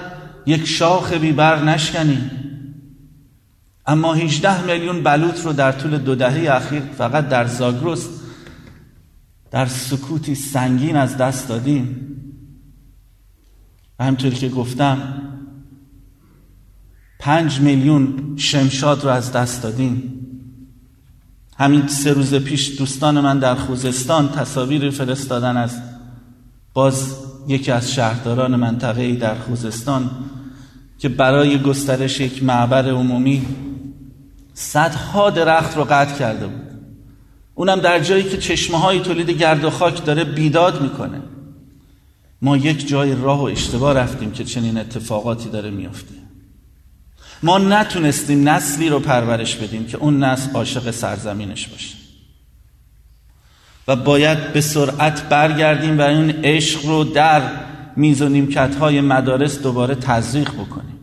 یک 0.46 0.64
شاخ 0.64 1.12
بیبر 1.12 1.64
نشکنیم. 1.64 2.30
اما 3.86 4.14
18 4.14 4.62
میلیون 4.62 5.02
بلوط 5.02 5.44
رو 5.44 5.52
در 5.52 5.72
طول 5.72 5.98
دو 5.98 6.14
دهه 6.14 6.54
اخیر 6.54 6.82
فقط 6.98 7.28
در 7.28 7.46
زاگرس 7.46 8.21
در 9.52 9.66
سکوتی 9.66 10.34
سنگین 10.34 10.96
از 10.96 11.16
دست 11.16 11.48
دادیم. 11.48 12.06
و 13.98 14.04
همطور 14.04 14.34
که 14.34 14.48
گفتم 14.48 15.22
پنج 17.18 17.60
میلیون 17.60 18.34
شمشاد 18.36 19.04
رو 19.04 19.10
از 19.10 19.32
دست 19.32 19.62
دادیم. 19.62 20.18
همین 21.58 21.86
سه 21.86 22.12
روز 22.12 22.34
پیش 22.34 22.78
دوستان 22.78 23.20
من 23.20 23.38
در 23.38 23.54
خوزستان 23.54 24.28
تصاویر 24.28 24.90
فرستادن 24.90 25.56
از 25.56 25.80
باز 26.74 27.16
یکی 27.48 27.70
از 27.70 27.92
شهرداران 27.92 28.56
منطقه 28.56 29.14
در 29.14 29.34
خوزستان 29.34 30.10
که 30.98 31.08
برای 31.08 31.58
گسترش 31.62 32.20
یک 32.20 32.44
معبر 32.44 32.90
عمومی 32.90 33.46
صدها 34.54 35.30
درخت 35.30 35.76
رو 35.76 35.84
قطع 35.84 36.18
کرده 36.18 36.46
بود. 36.46 36.71
اونم 37.62 37.80
در 37.80 38.00
جایی 38.00 38.24
که 38.24 38.36
چشمه 38.36 38.78
های 38.78 39.00
تولید 39.00 39.30
گرد 39.30 39.64
و 39.64 39.70
خاک 39.70 40.04
داره 40.04 40.24
بیداد 40.24 40.82
می‌کنه. 40.82 41.22
ما 42.42 42.56
یک 42.56 42.88
جای 42.88 43.14
راه 43.14 43.40
و 43.40 43.44
اشتباه 43.44 43.92
رفتیم 43.92 44.32
که 44.32 44.44
چنین 44.44 44.78
اتفاقاتی 44.78 45.48
داره 45.48 45.70
میافته. 45.70 46.14
ما 47.42 47.58
نتونستیم 47.58 48.48
نسلی 48.48 48.88
رو 48.88 49.00
پرورش 49.00 49.56
بدیم 49.56 49.86
که 49.86 49.96
اون 49.96 50.24
نسل 50.24 50.52
عاشق 50.52 50.90
سرزمینش 50.90 51.68
باشه. 51.68 51.94
و 53.88 53.96
باید 53.96 54.52
به 54.52 54.60
سرعت 54.60 55.28
برگردیم 55.28 55.98
و 55.98 56.02
این 56.02 56.30
عشق 56.30 56.86
رو 56.86 57.04
در 57.04 57.42
میز 57.96 58.22
و 58.22 58.28
نیمکت 58.28 58.74
های 58.74 59.00
مدارس 59.00 59.62
دوباره 59.62 59.94
تزریق 59.94 60.50
بکنیم. 60.50 60.98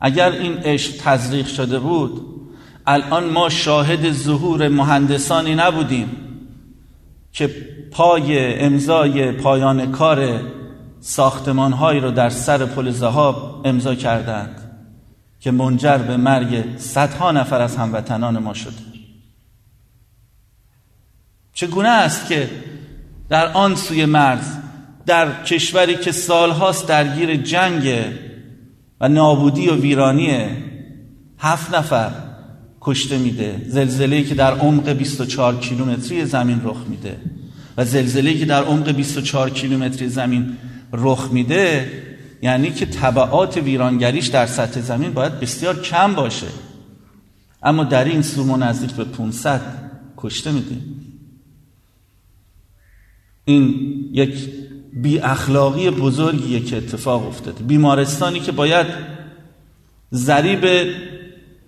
اگر 0.00 0.32
این 0.32 0.52
عشق 0.52 0.96
تزریق 1.02 1.46
شده 1.46 1.78
بود 1.78 2.39
الان 2.86 3.24
ما 3.24 3.48
شاهد 3.48 4.12
ظهور 4.12 4.68
مهندسانی 4.68 5.54
نبودیم 5.54 6.08
که 7.32 7.50
پای 7.90 8.58
امضای 8.60 9.32
پایان 9.32 9.92
کار 9.92 10.40
ساختمان 11.00 11.72
هایی 11.72 12.00
رو 12.00 12.10
در 12.10 12.30
سر 12.30 12.66
پل 12.66 12.90
زهاب 12.90 13.62
امضا 13.64 13.94
کردند 13.94 14.60
که 15.40 15.50
منجر 15.50 15.98
به 15.98 16.16
مرگ 16.16 16.78
صدها 16.78 17.32
نفر 17.32 17.60
از 17.62 17.76
هموطنان 17.76 18.38
ما 18.38 18.54
شده. 18.54 18.90
چگونه 21.52 21.88
است 21.88 22.28
که 22.28 22.50
در 23.28 23.52
آن 23.52 23.76
سوی 23.76 24.04
مرز 24.04 24.56
در 25.06 25.42
کشوری 25.42 25.96
که 25.96 26.12
سالهاست 26.12 26.88
درگیر 26.88 27.36
جنگ 27.36 28.04
و 29.00 29.08
نابودی 29.08 29.68
و 29.68 29.76
ویرانی 29.76 30.48
هفت 31.38 31.74
نفر 31.74 32.10
کشته 32.80 33.18
میده. 33.18 33.62
زلزله 33.68 34.22
که 34.22 34.34
در 34.34 34.52
عمق 34.52 34.88
24 34.88 35.56
کیلومتری 35.56 36.24
زمین 36.24 36.60
رخ 36.64 36.76
میده. 36.88 37.16
و 37.76 37.84
زلزله 37.84 38.34
که 38.34 38.44
در 38.44 38.62
عمق 38.62 38.90
24 38.90 39.50
کیلومتری 39.50 40.08
زمین 40.08 40.56
رخ 40.92 41.28
میده 41.32 41.92
یعنی 42.42 42.70
که 42.70 42.86
طبعات 42.86 43.56
ویرانگریش 43.56 44.26
در 44.26 44.46
سطح 44.46 44.80
زمین 44.80 45.12
باید 45.12 45.40
بسیار 45.40 45.82
کم 45.82 46.14
باشه. 46.14 46.46
اما 47.62 47.84
در 47.84 48.04
این 48.04 48.22
سو 48.22 48.56
نزدیک 48.56 48.92
به 48.92 49.04
500 49.04 49.60
کشته 50.16 50.52
میده. 50.52 50.76
این 53.44 53.74
یک 54.12 54.34
بی 54.92 55.18
اخلاقی 55.18 55.90
بزرگیه 55.90 56.60
که 56.60 56.76
اتفاق 56.76 57.26
افتاده. 57.26 57.64
بیمارستانی 57.64 58.40
که 58.40 58.52
باید 58.52 58.86
ذریب 60.14 60.64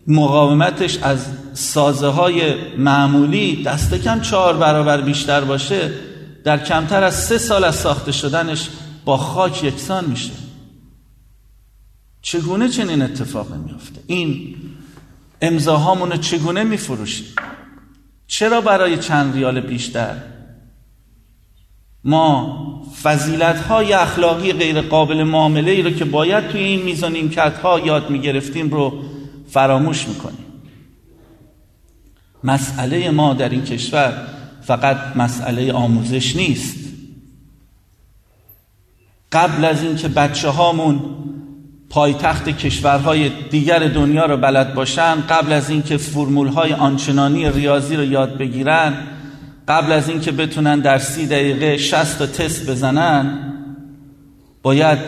مقاومتش 0.06 0.99
از 1.02 1.26
سازه 1.54 2.06
های 2.06 2.54
معمولی 2.76 3.62
دست 3.62 3.94
کم 3.94 4.21
چهار 4.21 4.56
برابر 4.56 5.00
بیشتر 5.00 5.40
باشه 5.40 5.92
در 6.44 6.64
کمتر 6.64 7.04
از 7.04 7.14
سه 7.14 7.38
سال 7.38 7.64
از 7.64 7.75
ساخته 7.75 8.12
شدنش 8.12 8.68
با 9.04 9.16
خاک 9.16 9.64
یکسان 9.64 10.04
میشه. 10.04 10.32
چگونه 12.23 12.68
چنین 12.68 13.02
اتفاق 13.02 13.54
میفته 13.54 14.00
این 14.06 14.56
امضاهامون 15.40 16.16
چگونه 16.16 16.64
میفروشیم؟ 16.64 17.26
چرا 18.26 18.61
برای 18.61 18.99
چند 18.99 19.35
ریال 19.35 19.61
بیشتر؟ 19.61 20.16
ما 22.04 22.82
فضیلت 23.02 23.61
های 23.61 23.92
اخلاقی 23.92 24.52
غیر 24.52 24.80
قابل 24.80 25.23
معامله 25.23 25.71
ای 25.71 25.82
رو 25.82 25.90
که 25.90 26.04
باید 26.04 26.49
توی 26.49 26.61
این 26.61 26.82
میزان 26.82 27.12
نیمکت 27.12 27.59
ها 27.59 27.80
یاد 27.80 28.11
می‌گرفتیم 28.11 28.71
رو 28.71 29.02
فراموش 29.52 30.09
می‌کنیم. 30.09 30.47
مسئله 32.44 33.11
ما 33.11 33.35
در 33.35 33.49
این 33.49 33.64
کشور 33.64 34.12
فقط 34.62 35.16
مسئله 35.16 35.73
آموزش 35.73 36.37
نیست. 36.37 36.78
قبل 39.32 39.64
از 39.64 39.82
اینکه 39.82 40.09
بچه 40.09 40.49
هامون 40.49 41.00
پایتخت 41.90 42.49
کشورهای 42.49 43.30
دیگر 43.50 43.78
دنیا 43.78 44.26
رو 44.26 44.37
بلد 44.37 44.75
باشن 44.75 45.21
قبل 45.21 45.52
از 45.52 45.71
اینکه 45.71 45.97
فرمول 45.97 46.49
های 46.49 46.73
آنچنانی 46.73 47.50
ریاضی 47.50 47.97
رو 47.97 48.04
یاد 48.04 48.38
بگیرن 48.38 48.94
قبل 49.68 49.92
از 49.92 50.09
اینکه 50.09 50.32
بتونن 50.32 50.80
در 50.80 50.99
سی 50.99 51.26
دقیقه 51.26 51.76
60 51.76 52.18
تا 52.18 52.26
تست 52.26 52.71
بزنن 52.71 53.38
باید 54.62 54.99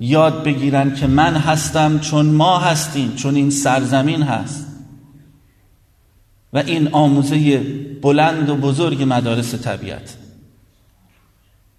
یاد 0.00 0.44
بگیرن 0.44 0.94
که 0.94 1.06
من 1.06 1.36
هستم 1.36 1.98
چون 1.98 2.26
ما 2.26 2.58
هستیم 2.58 3.14
چون 3.14 3.34
این 3.34 3.50
سرزمین 3.50 4.22
هست. 4.22 4.66
و 6.52 6.58
این 6.58 6.88
آموزه 6.92 7.58
بلند 8.02 8.48
و 8.48 8.56
بزرگ 8.56 9.04
مدارس 9.06 9.54
طبیعت. 9.54 10.16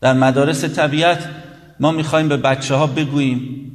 در 0.01 0.13
مدارس 0.13 0.65
طبیعت 0.65 1.29
ما 1.79 1.91
می‌خوایم 1.91 2.27
به 2.27 2.38
بچه 2.38 2.75
ها 2.75 2.88
بگوییم 2.88 3.72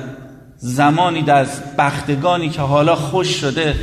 زمانی 0.58 1.22
در 1.22 1.48
بختگانی 1.78 2.50
که 2.50 2.62
حالا 2.62 2.96
خوش 2.96 3.28
شده 3.28 3.76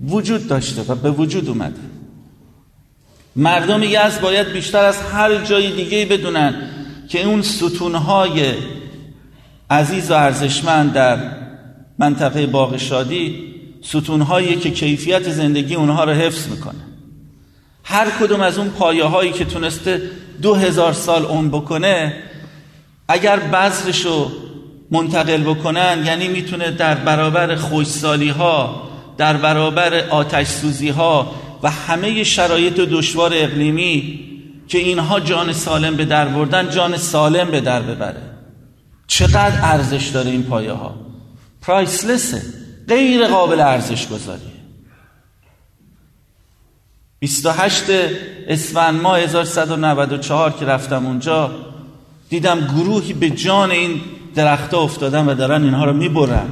وجود 0.00 0.48
داشته 0.48 0.82
و 0.82 0.94
به 0.94 1.10
وجود 1.10 1.48
اومده. 1.48 1.80
مردم 3.36 3.82
یزد 3.82 4.20
باید 4.20 4.52
بیشتر 4.52 4.84
از 4.84 5.02
هر 5.02 5.44
جای 5.44 5.72
دیگه 5.72 6.06
بدونن 6.06 6.54
که 7.08 7.24
اون 7.24 7.42
ستونهای 7.42 8.54
عزیز 9.70 10.10
و 10.10 10.14
ارزشمند 10.14 10.92
در 10.92 11.18
منطقه 11.98 12.46
باغ 12.46 12.76
شادی 12.76 13.45
ستونهایی 13.88 14.56
که 14.56 14.70
کیفیت 14.70 15.30
زندگی 15.30 15.74
اونها 15.74 16.04
رو 16.04 16.12
حفظ 16.12 16.48
می‌کنه. 16.48 16.80
هر 17.84 18.10
کدوم 18.20 18.40
از 18.40 18.58
اون 18.58 18.68
پایه 18.68 19.04
هایی 19.04 19.32
که 19.32 19.44
تونسته 19.44 20.02
دو 20.42 20.54
هزار 20.54 20.92
سال 20.92 21.24
اون 21.24 21.48
بکنه 21.48 22.16
اگر 23.08 23.36
بذرش 23.36 24.06
رو 24.06 24.30
منتقل 24.90 25.42
بکنن 25.42 26.02
یعنی 26.06 26.28
می‌تونه 26.28 26.70
در 26.70 26.94
برابر 26.94 27.54
خوشسالی 27.54 28.28
ها 28.28 28.88
در 29.16 29.36
برابر 29.36 29.94
آتش 29.94 30.46
سوزی 30.46 30.88
ها 30.88 31.34
و 31.62 31.70
همه 31.70 32.24
شرایط 32.24 32.74
دشوار 32.74 33.30
اقلیمی 33.34 34.20
که 34.68 34.78
اینها 34.78 35.20
جان 35.20 35.52
سالم 35.52 35.96
به 35.96 36.04
در 36.04 36.28
بردن 36.28 36.70
جان 36.70 36.96
سالم 36.96 37.50
به 37.50 37.60
در 37.60 37.82
ببره. 37.82 38.22
چقدر 39.06 39.58
ارزش 39.62 40.08
داره 40.08 40.30
این 40.30 40.42
پایه 40.42 40.72
ها 40.72 40.94
پرایسلسه 41.62 42.65
غیر 42.88 43.26
قابل 43.26 43.60
ارزش 43.60 44.08
گذاری 44.08 44.52
28 47.18 47.84
اسفند 48.48 49.00
ماه 49.00 49.18
1194 49.18 50.50
که 50.50 50.64
رفتم 50.64 51.06
اونجا 51.06 51.50
دیدم 52.28 52.60
گروهی 52.60 53.12
به 53.12 53.30
جان 53.30 53.70
این 53.70 54.00
درختها 54.34 54.82
افتادن 54.82 55.28
و 55.28 55.34
دارن 55.34 55.64
اینها 55.64 55.84
رو 55.84 55.92
می‌برن. 55.92 56.48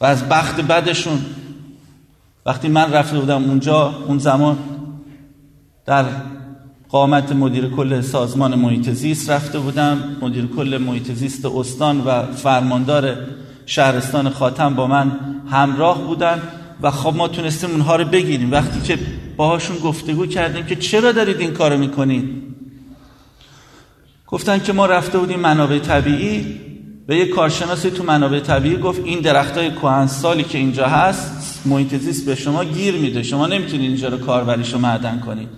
و 0.00 0.04
از 0.04 0.28
بخت 0.28 0.60
بدشون 0.60 1.26
وقتی 2.46 2.68
من 2.68 2.92
رفته 2.92 3.18
بودم 3.18 3.44
اونجا 3.44 3.94
اون 4.06 4.18
زمان 4.18 4.58
در 5.86 6.04
قامت 6.88 7.32
مدیر 7.32 7.68
کل 7.68 8.00
سازمان 8.00 8.54
محیط 8.54 8.90
زیست 8.90 9.30
رفته 9.30 9.58
بودم. 9.58 10.16
مدیر 10.22 10.46
کل 10.46 10.78
محیط 10.86 11.12
زیست 11.12 11.46
استان 11.46 12.00
و 12.00 12.22
فرماندار 12.22 13.16
شهرستان 13.66 14.30
خاتم 14.30 14.74
با 14.74 14.86
من 14.86 15.12
همراه 15.50 16.02
بودن 16.02 16.42
و 16.82 16.90
خب 16.90 17.16
ما 17.16 17.28
تونستیم 17.28 17.70
اونها 17.70 17.96
رو 17.96 18.04
بگیریم. 18.04 18.52
وقتی 18.52 18.80
که 18.80 18.98
باهاشون 19.36 19.76
گفتگو 19.76 20.26
کردیم 20.26 20.66
که 20.66 20.76
چرا 20.76 21.12
دارید 21.12 21.40
این 21.40 21.50
کارو 21.50 21.78
می‌کنید 21.78 22.42
گفتن 24.26 24.58
که 24.58 24.72
ما 24.72 24.86
رفته 24.86 25.18
بودیم 25.18 25.40
منابع 25.40 25.78
طبیعی. 25.78 26.60
و 27.08 27.12
یک 27.12 27.30
کارشناسی 27.30 27.90
تو 27.90 28.04
منابع 28.04 28.40
طبیعی 28.40 28.76
گفت 28.76 29.00
این 29.04 29.20
درخت 29.20 29.58
های 29.58 29.70
سالی 30.08 30.42
که 30.42 30.58
اینجا 30.58 30.86
هست 30.86 31.62
محیط 31.66 31.94
زیست 31.94 32.26
به 32.26 32.34
شما 32.34 32.64
گیر 32.64 32.94
میده. 32.94 33.22
شما 33.22 33.46
نمی‌تونید 33.46 33.90
اینجا 33.90 34.08
رو 34.08 34.18
کاربریش 34.18 34.72
رو 34.72 34.78
معدن 34.78 35.20
کنید. 35.26 35.48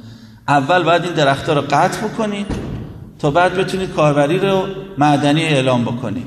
اول 0.50 0.82
باید 0.82 1.04
این 1.04 1.12
درختها 1.12 1.52
رو 1.52 1.60
قطع 1.60 2.08
بکنید 2.08 2.46
تا 3.18 3.30
بعد 3.30 3.54
بتونید 3.54 3.92
کاربری 3.92 4.38
رو 4.38 4.66
معدنی 4.98 5.42
اعلام 5.42 5.84
بکنید. 5.84 6.26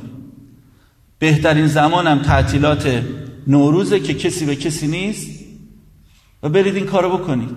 بهترین 1.20 1.68
زمانم 1.68 2.22
تعطیلات 2.22 3.04
نوروزه 3.48 4.00
که 4.00 4.14
کسی 4.14 4.46
به 4.46 4.56
کسی 4.56 4.88
نیست 4.88 5.40
و 6.44 6.50
برید 6.50 6.76
این 6.76 6.86
کارو 6.86 7.18
بکنید. 7.18 7.56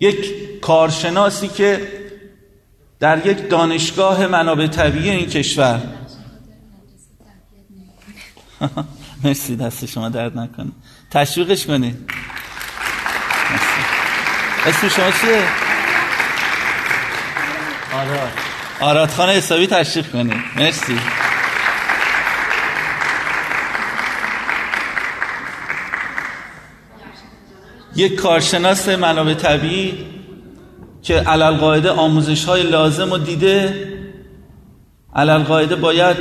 یک 0.00 0.60
کارشناسی 0.60 1.48
که 1.48 1.88
در 3.00 3.26
یک 3.26 3.48
دانشگاه 3.48 4.26
منابع 4.26 4.66
طبیعی 4.66 5.10
این 5.10 5.26
کشور. 5.26 5.82
مرسی 9.24 9.56
دست 9.56 9.86
شما 9.86 10.08
درد 10.08 10.38
نکنه. 10.38 10.70
تشویقش 11.10 11.66
کنید. 11.66 12.10
اسم 14.66 14.88
شما 14.88 15.10
چیه؟ 15.10 15.42
آراد. 17.94 18.32
آراد 18.80 19.10
خانه 19.10 19.32
حسابی 19.32 19.66
تشریف 19.66 20.12
کنید. 20.12 20.42
مرسی. 20.56 20.98
یک 27.96 28.14
کارشناس 28.14 28.88
منابع 28.88 29.34
طبیعی 29.34 30.06
که 31.02 31.14
علال 31.14 31.56
قاعده 31.56 31.90
آموزش 31.90 32.44
های 32.44 32.62
لازم 32.62 33.12
و 33.12 33.18
دیده 33.18 33.88
علال 35.16 35.42
قاعده 35.42 35.76
باید 35.76 36.16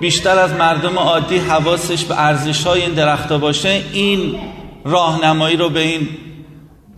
بیشتر 0.00 0.38
از 0.38 0.52
مردم 0.52 0.98
عادی 0.98 1.38
حواسش 1.38 2.04
به 2.04 2.20
ارزش 2.20 2.64
های 2.66 2.82
این 2.82 2.94
درخت 2.94 3.32
باشه 3.32 3.82
این 3.92 4.40
راهنمایی 4.84 5.56
رو 5.56 5.68
به 5.68 5.80
این 5.80 6.08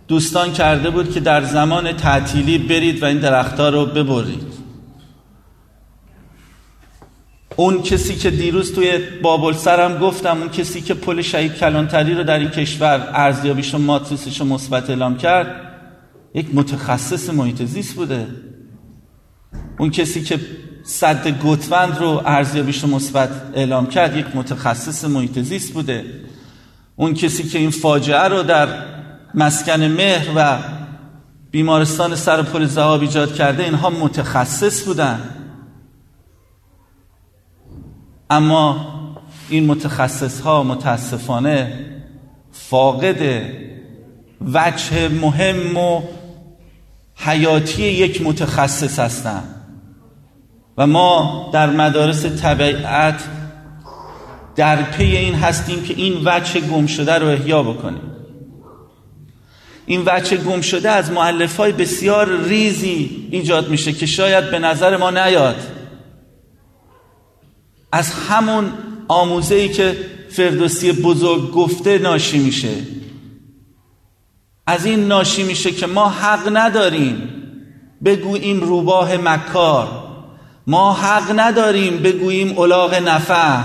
دوستان 0.07 0.53
کرده 0.53 0.89
بود 0.89 1.13
که 1.13 1.19
در 1.19 1.43
زمان 1.43 1.91
تعطیلی 1.91 2.57
برید 2.57 3.03
و 3.03 3.05
این 3.05 3.17
درختها 3.17 3.69
رو 3.69 3.85
ببرید. 3.85 4.55
اون 7.55 7.81
کسی 7.81 8.15
که 8.15 8.29
دیروز 8.29 8.73
توی 8.73 8.97
بابل 9.21 9.53
سرم 9.53 9.97
گفتم 9.97 10.37
اون 10.37 10.49
کسی 10.49 10.81
که 10.81 10.93
پل 10.93 11.21
شهید 11.21 11.55
کلانتری 11.55 12.13
رو 12.13 12.23
در 12.23 12.39
این 12.39 12.49
کشور 12.49 13.09
ارزیابیش 13.13 13.73
و 13.73 13.77
ماتریسش 13.77 14.39
رو 14.39 14.45
مثبت 14.45 14.89
اعلام 14.89 15.17
کرد 15.17 15.61
یک 16.33 16.47
متخصص 16.53 17.29
محیط 17.29 17.63
زیست 17.63 17.95
بوده. 17.95 18.27
اون 19.79 19.91
کسی 19.91 20.23
که 20.23 20.39
صد 20.83 21.45
گتوند 21.45 21.97
رو 21.97 22.21
ارزیابیش 22.25 22.83
مثبت 22.83 23.29
اعلام 23.53 23.87
کرد 23.87 24.17
یک 24.17 24.25
متخصص 24.35 25.05
محیط 25.05 25.39
زیست 25.39 25.73
بوده. 25.73 26.05
اون 26.95 27.13
کسی 27.13 27.43
که 27.43 27.59
این 27.59 27.69
فاجعه 27.69 28.27
رو 28.27 28.43
در 28.43 28.67
مسکن 29.35 29.83
مهر 29.83 30.27
و 30.35 30.57
بیمارستان 31.51 32.15
سر 32.15 32.41
پل 32.41 32.65
زهاب 32.65 33.01
ایجاد 33.01 33.33
کرده 33.33 33.63
اینها 33.63 33.89
متخصص 33.89 34.83
بودن. 34.85 35.19
اما 38.29 38.87
این 39.49 39.65
متخصص 39.65 40.41
ها 40.41 40.63
متاسفانه 40.63 41.85
فاقد 42.51 43.41
وجه 44.41 45.09
مهم 45.09 45.77
و 45.77 46.01
حیاتی 47.15 47.83
یک 47.83 48.21
متخصص 48.21 48.99
هستند 48.99 49.55
و 50.77 50.87
ما 50.87 51.49
در 51.53 51.69
مدارس 51.69 52.25
طبیعت 52.25 53.23
در 54.55 54.83
پی 54.83 55.17
این 55.17 55.35
هستیم 55.35 55.83
که 55.83 55.93
این 55.93 56.21
وجه 56.25 56.59
گم 56.61 56.85
شده 56.85 57.13
رو 57.13 57.27
احیا 57.27 57.63
بکنیم. 57.63 58.14
این 59.85 60.03
وجه 60.05 60.37
گم 60.37 60.61
شده 60.61 60.89
از 60.89 61.11
معلف 61.11 61.57
های 61.57 61.71
بسیار 61.71 62.41
ریزی 62.41 63.27
ایجاد 63.31 63.69
میشه 63.69 63.93
که 63.93 64.05
شاید 64.05 64.51
به 64.51 64.59
نظر 64.59 64.97
ما 64.97 65.11
نیاد. 65.11 65.55
از 67.91 68.11
همون 68.29 68.71
آموزه 69.07 69.55
ای 69.55 69.69
که 69.69 69.97
فردوسی 70.29 70.91
بزرگ 70.91 71.51
گفته 71.51 71.97
ناشی 71.97 72.37
میشه. 72.37 72.73
از 74.67 74.85
این 74.85 75.07
ناشی 75.07 75.43
میشه 75.43 75.71
که 75.71 75.87
ما 75.87 76.09
حق 76.09 76.49
نداریم 76.53 77.29
بگوییم 78.05 78.61
روباه 78.61 79.17
مکار. 79.17 79.87
ما 80.67 80.93
حق 80.93 81.39
نداریم 81.39 81.97
بگوییم 81.97 82.59
الاغ 82.59 82.95
نفع. 82.95 83.59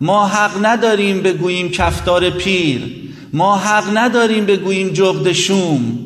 ما 0.00 0.26
حق 0.26 0.66
نداریم 0.66 1.22
بگوییم 1.22 1.70
کفتار 1.70 2.30
پیر. 2.30 2.99
ما 3.32 3.56
حق 3.56 3.84
نداریم 3.96 4.46
بگوییم 4.46 4.88
جغد 4.88 5.32
شوم. 5.32 5.98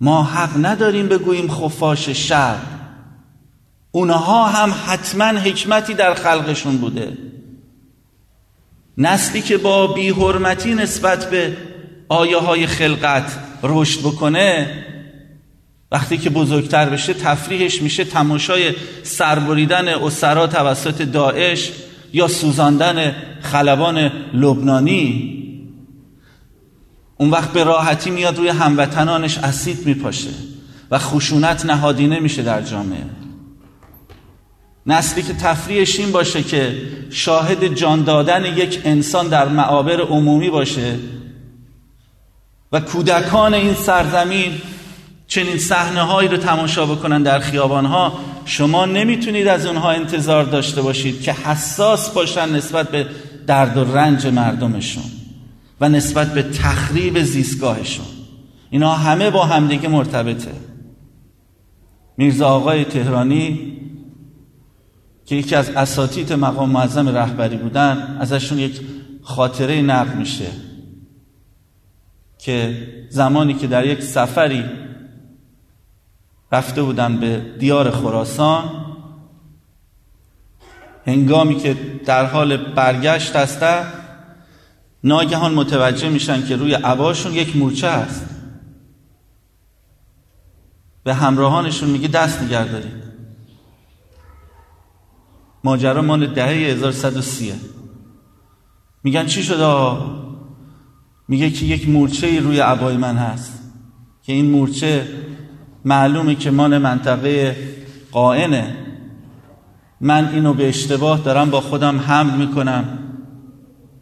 ما 0.00 0.22
حق 0.22 0.50
نداریم 0.66 1.08
بگوییم 1.08 1.48
خفاش 1.48 2.08
شب 2.08 2.56
اونها 3.92 4.46
هم 4.48 4.74
حتما 4.86 5.24
حکمتی 5.24 5.94
در 5.94 6.14
خلقشون 6.14 6.76
بوده. 6.76 7.18
نسلی 8.98 9.42
که 9.42 9.56
با 9.56 9.86
بیحرمتی 9.86 10.74
نسبت 10.74 11.30
به 11.30 11.56
آیه 12.08 12.38
های 12.38 12.66
خلقت 12.66 13.38
رشد 13.62 14.00
بکنه 14.00 14.70
وقتی 15.92 16.18
که 16.18 16.30
بزرگتر 16.30 16.88
بشه 16.88 17.14
تفریحش 17.14 17.82
میشه 17.82 18.04
تماشای 18.04 18.72
سربریدن 19.02 19.88
اسرا 19.88 20.46
توسط 20.46 21.02
داعش 21.02 21.72
یا 22.12 22.28
سوزاندن 22.28 23.14
خلبان 23.42 24.12
لبنانی. 24.34 25.37
اون 27.18 27.30
وقت 27.30 27.52
به 27.52 27.64
راحتی 27.64 28.10
میاد 28.10 28.38
روی 28.38 28.48
هموطنانش 28.48 29.38
اسید 29.38 29.86
میپاشه 29.86 30.30
و 30.90 30.98
خشونت 30.98 31.66
نهادینه 31.66 32.20
میشه 32.20 32.42
در 32.42 32.62
جامعه. 32.62 33.04
نسلی 34.86 35.22
که 35.22 35.32
تفریحش 35.32 35.98
این 35.98 36.12
باشه 36.12 36.42
که 36.42 36.82
شاهد 37.10 37.66
جان 37.74 38.04
دادن 38.04 38.44
یک 38.44 38.80
انسان 38.84 39.28
در 39.28 39.48
معابر 39.48 40.00
عمومی 40.00 40.50
باشه 40.50 40.96
و 42.72 42.80
کودکان 42.80 43.54
این 43.54 43.74
سرزمین 43.74 44.52
چنین 45.28 45.58
صحنه 45.58 46.02
هایی 46.02 46.28
رو 46.28 46.36
تماشا 46.36 46.86
بکنن 46.86 47.22
در 47.22 47.38
خیابان 47.38 47.86
ها 47.86 48.18
شما 48.44 48.86
نمی‌تونید 48.86 49.48
از 49.48 49.66
اونها 49.66 49.90
انتظار 49.90 50.44
داشته 50.44 50.82
باشید 50.82 51.22
که 51.22 51.32
حساس 51.32 52.10
باشن 52.10 52.56
نسبت 52.56 52.88
به 52.88 53.06
درد 53.46 53.76
و 53.76 53.84
رنج 53.84 54.26
مردمشون. 54.26 55.17
و 55.80 55.88
نسبت 55.88 56.34
به 56.34 56.42
تخریب 56.42 57.22
زیستگاهشون. 57.22 58.06
اینا 58.70 58.94
همه 58.94 59.30
با 59.30 59.44
همدیگه 59.44 59.88
مرتبطه. 59.88 60.52
میرزا 62.16 62.48
آقای 62.48 62.84
تهرانی 62.84 63.76
که 65.24 65.36
یکی 65.36 65.54
از 65.54 65.70
اساتید 65.70 66.32
مقام 66.32 66.70
معظم 66.70 67.08
رهبری 67.08 67.56
بودن 67.56 68.16
ازشون 68.20 68.58
یک 68.58 68.80
خاطره 69.22 69.82
نقل 69.82 70.18
میشه. 70.18 70.50
که 72.38 72.88
زمانی 73.10 73.54
که 73.54 73.66
در 73.66 73.86
یک 73.86 74.02
سفری 74.02 74.64
رفته 76.52 76.82
بودن 76.82 77.16
به 77.16 77.42
دیار 77.58 77.90
خراسان 77.90 78.64
هنگامی 81.06 81.56
که 81.56 81.76
در 82.04 82.26
حال 82.26 82.56
برگشت 82.56 83.36
هستن 83.36 83.97
ناگهان 85.04 85.54
متوجه 85.54 86.08
میشن 86.08 86.46
که 86.46 86.56
روی 86.56 86.74
عباشون 86.74 87.32
یک 87.32 87.56
مورچه 87.56 87.90
هست. 87.90 88.26
به 91.04 91.14
همراهانشون 91.14 91.90
میگه 91.90 92.08
دست 92.08 92.42
نگه 92.42 92.64
دارید. 92.64 93.08
ماجرا 95.64 96.02
مال 96.02 96.26
دهه 96.26 96.48
1130 96.48 97.52
میگن 99.04 99.26
چی 99.26 99.42
شده 99.42 99.96
میگه 101.28 101.50
که 101.50 101.66
یک 101.66 101.88
مورچه 101.88 102.40
روی 102.40 102.60
عبای 102.60 102.96
من 102.96 103.16
هست. 103.16 103.62
که 104.22 104.32
این 104.32 104.50
مورچه 104.50 105.08
معلومه 105.84 106.34
که 106.34 106.50
مال 106.50 106.78
منطقه 106.78 107.56
قائنه 108.12 108.76
من 110.00 110.28
اینو 110.28 110.54
به 110.54 110.68
اشتباه 110.68 111.20
دارم 111.20 111.50
با 111.50 111.60
خودم 111.60 111.98
حمل 111.98 112.46
می‌کنم. 112.46 112.98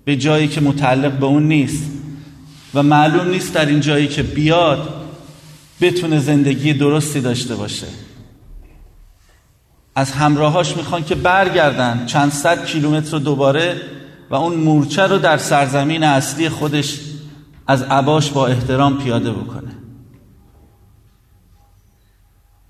به 0.07 0.17
جایی 0.17 0.49
که 0.49 0.61
متعلق 0.61 1.13
به 1.13 1.27
اون 1.27 1.49
نیست. 1.49 1.91
و 2.75 2.83
معلوم 2.83 3.29
نیست 3.29 3.55
در 3.55 3.67
این 3.67 3.81
جایی 3.81 4.07
که 4.07 4.23
بیاد 4.23 4.95
بتونه 5.81 6.19
زندگی 6.19 6.73
درستی 6.73 7.21
داشته 7.21 7.55
باشه. 7.55 7.87
از 9.95 10.13
همراهاش 10.13 10.77
می‌خوان 10.77 11.05
که 11.05 11.15
برگردن 11.15 12.07
چند 12.07 12.33
صد 12.33 12.67
کیلومتر 12.67 13.11
رو 13.13 13.19
دوباره 13.19 13.81
و 14.31 14.35
اون 14.35 14.55
مورچه 14.55 15.03
رو 15.03 15.19
در 15.19 15.37
سرزمین 15.37 16.03
اصلی 16.03 16.49
خودش 16.49 17.01
از 17.67 17.83
عباش 17.83 18.31
با 18.31 18.47
احترام 18.47 18.99
پیاده 18.99 19.33
بکنه. 19.33 19.73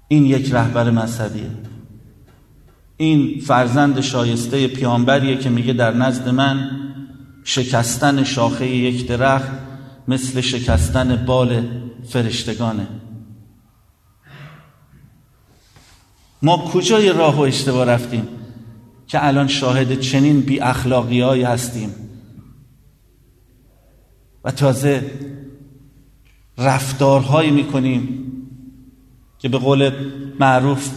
این 0.08 0.26
یک 0.26 0.52
رهبر 0.52 0.90
مذهبیه. 0.90 1.50
این 2.96 3.40
فرزند 3.40 4.00
شایسته 4.00 4.68
پیامبریه 4.68 5.36
که 5.36 5.50
میگه 5.50 5.72
در 5.72 5.94
نزد 5.94 6.28
من 6.28 6.85
شکستن 7.48 8.24
شاخه 8.24 8.66
یک 8.66 9.06
درخت 9.06 9.50
مثل 10.08 10.40
شکستن 10.40 11.24
بال 11.26 11.62
فرشتگانه. 12.08 12.86
ما 16.42 16.58
کجای 16.58 17.12
راه 17.12 17.36
و 17.36 17.40
اشتباه 17.40 17.84
رفتیم 17.84 18.28
که 19.06 19.26
الان 19.26 19.48
شاهد 19.48 20.00
چنین 20.00 20.40
بی 20.40 20.60
اخلاقی 20.60 21.42
هستیم؟ 21.42 21.94
و 24.44 24.50
تازه 24.50 25.10
رفتارهایی 26.58 27.50
می‌کنیم 27.50 28.32
که 29.38 29.48
به 29.48 29.58
قول 29.58 29.90
معروف 30.40 30.90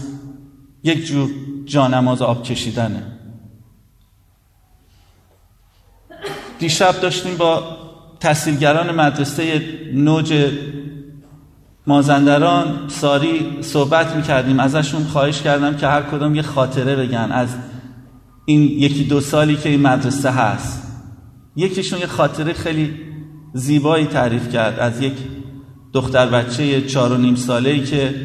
یک 0.83 1.05
جور 1.05 1.29
جانماز 1.65 2.21
آب 2.21 2.43
کشیدنه. 2.43 3.18
دیشب 6.60 7.02
داشتیم 7.02 7.38
با 7.38 7.63
تحصیلگران 8.19 8.95
مدرسه 8.95 9.62
نوج 9.93 10.34
مازندران 11.88 12.88
ساری 12.88 13.58
صحبت 13.62 14.15
می‌کردیم. 14.15 14.60
ازشون 14.60 15.04
خواهش 15.04 15.41
کردم 15.41 15.76
که 15.76 15.88
هر 15.88 16.02
کدام 16.02 16.36
یه 16.36 16.41
خاطره 16.41 16.95
بگن 16.95 17.32
از 17.32 17.50
این 18.45 18.62
یکی 18.62 19.04
دو 19.04 19.22
سالی 19.22 19.56
که 19.56 19.69
این 19.69 19.82
مدرسه 19.82 20.32
هست. 20.32 20.84
یکیشون 21.56 22.00
یه 22.00 22.08
خاطره 22.08 22.54
خیلی 22.54 22.93
زیبایی 23.54 24.06
تعریف 24.06 24.54
کرد 24.54 24.80
از 24.80 25.02
یک 25.02 25.13
دختر 25.93 26.26
بچه 26.26 26.82
چار 26.82 27.12
و 27.12 27.17
نیم 27.17 27.36
ساله 27.36 27.69
ای 27.69 27.84
که 27.84 28.15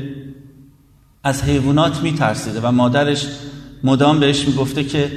از 1.25 1.43
حیوانات 1.43 2.03
میترسیده 2.03 2.61
و 2.61 2.73
مادرش 2.73 3.27
مدام 3.85 4.21
بهش 4.21 4.49
می‌گفته 4.49 4.85
که 4.85 5.11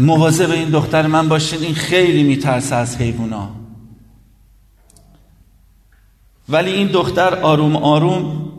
مواظب 0.00 0.50
این 0.50 0.70
دختر 0.70 1.06
من 1.06 1.28
باشین 1.28 1.62
این 1.62 1.74
خیلی 1.74 2.22
میترسه 2.22 2.74
از 2.74 2.96
حیوانات 2.96 3.48
ولی 6.48 6.70
این 6.70 6.86
دختر 6.86 7.34
آروم 7.34 7.76
آروم 7.76 8.52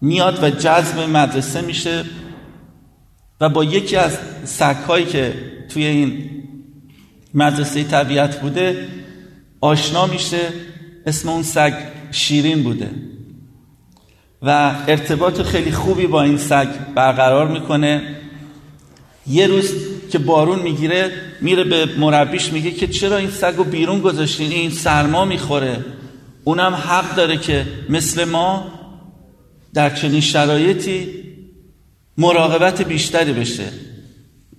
میاد 0.00 0.42
و 0.42 0.50
جذب 0.50 0.98
مدرسه 0.98 1.60
میشه 1.60 2.04
و 3.40 3.48
با 3.48 3.64
یکی 3.64 3.96
از 3.96 4.18
سگهایی 4.44 5.06
که 5.06 5.34
توی 5.68 5.86
این 5.86 6.30
مدرسه 7.34 7.84
طبیعت 7.84 8.40
بوده 8.40 8.88
آشنا 9.60 10.06
میشه 10.06 10.40
اسم 11.06 11.28
اون 11.28 11.42
سگ 11.42 11.72
شیرین 12.10 12.62
بوده. 12.62 12.90
و 14.42 14.74
ارتباط 14.88 15.42
خیلی 15.42 15.72
خوبی 15.72 16.06
با 16.06 16.22
این 16.22 16.38
سگ 16.38 16.68
برقرار 16.94 17.48
می‌کنه. 17.48 18.21
یه 19.26 19.46
روز 19.46 19.72
که 20.10 20.18
بارون 20.18 20.58
می‌گیره 20.62 21.10
میره 21.40 21.64
به 21.64 21.88
مربیش 21.98 22.52
میگه 22.52 22.70
که 22.70 22.86
چرا 22.86 23.16
این 23.16 23.30
سگ 23.30 23.54
رو 23.56 23.64
بیرون 23.64 24.00
گذاشتین؟ 24.00 24.52
این 24.52 24.70
سرما 24.70 25.24
می‌خوره. 25.24 25.84
اونم 26.44 26.74
حق 26.74 27.14
داره 27.14 27.36
که 27.36 27.66
مثل 27.88 28.24
ما 28.24 28.72
در 29.74 29.90
چنین 29.90 30.20
شرایطی 30.20 31.08
مراقبت 32.18 32.82
بیشتری 32.82 33.32
بشه. 33.32 33.64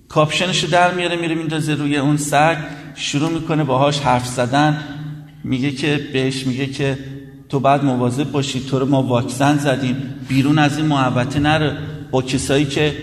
کاپشنشو 0.08 0.66
در 0.66 0.94
میاره 0.94 1.16
میره 1.16 1.34
میندازه 1.34 1.74
روی 1.74 1.96
اون 1.96 2.16
سگ 2.16 2.56
شروع 2.94 3.30
می‌کنه 3.30 3.64
باهاش 3.64 3.98
حرف 3.98 4.26
زدن. 4.26 4.84
میگه 5.44 5.70
که 5.70 6.08
بهش 6.12 6.46
میگه 6.46 6.66
که 6.66 6.98
تو 7.48 7.60
بعد 7.60 7.84
مواظب 7.84 8.30
باشی 8.30 8.60
تو 8.60 8.78
رو 8.78 8.86
ما 8.86 9.02
واکسن 9.02 9.58
زدیم. 9.58 10.14
بیرون 10.28 10.58
از 10.58 10.76
این 10.76 10.86
محبته 10.86 11.38
نره 11.38 11.78
با 12.10 12.22
کسایی 12.22 12.64
که 12.64 12.96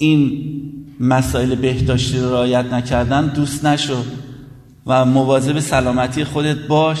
این 0.00 0.42
مسائل 1.00 1.54
بهداشتی 1.54 2.18
رو 2.18 2.32
رعایت 2.32 2.64
نکردن 2.72 3.26
دوست 3.26 3.64
نشو 3.64 4.04
و 4.86 5.04
مواظب 5.04 5.60
سلامتی 5.60 6.24
خودت 6.24 6.58
باش 6.66 6.98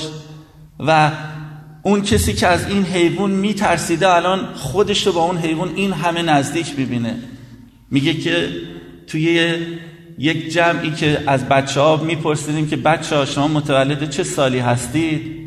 و 0.78 1.10
اون 1.82 2.02
کسی 2.02 2.32
که 2.32 2.46
از 2.46 2.68
این 2.68 2.84
حیوان 2.84 3.30
میترسیده 3.30 4.08
الان 4.08 4.54
خودش 4.54 5.06
رو 5.06 5.12
با 5.12 5.20
اون 5.20 5.36
حیوان 5.36 5.68
این 5.74 5.92
همه 5.92 6.22
نزدیک 6.22 6.76
ببینه 6.76 7.14
میگه 7.90 8.14
که 8.14 8.48
توی 9.06 9.56
یک 10.18 10.52
جمعی 10.52 10.90
که 10.90 11.24
از 11.26 11.48
بچه 11.48 11.80
ها 11.80 11.96
میپرسیدیم 11.96 12.68
که 12.68 12.76
بچه 12.76 13.16
ها 13.16 13.24
شما 13.24 13.48
متولد 13.48 14.10
چه 14.10 14.22
سالی 14.22 14.58
هستید؟ 14.58 15.40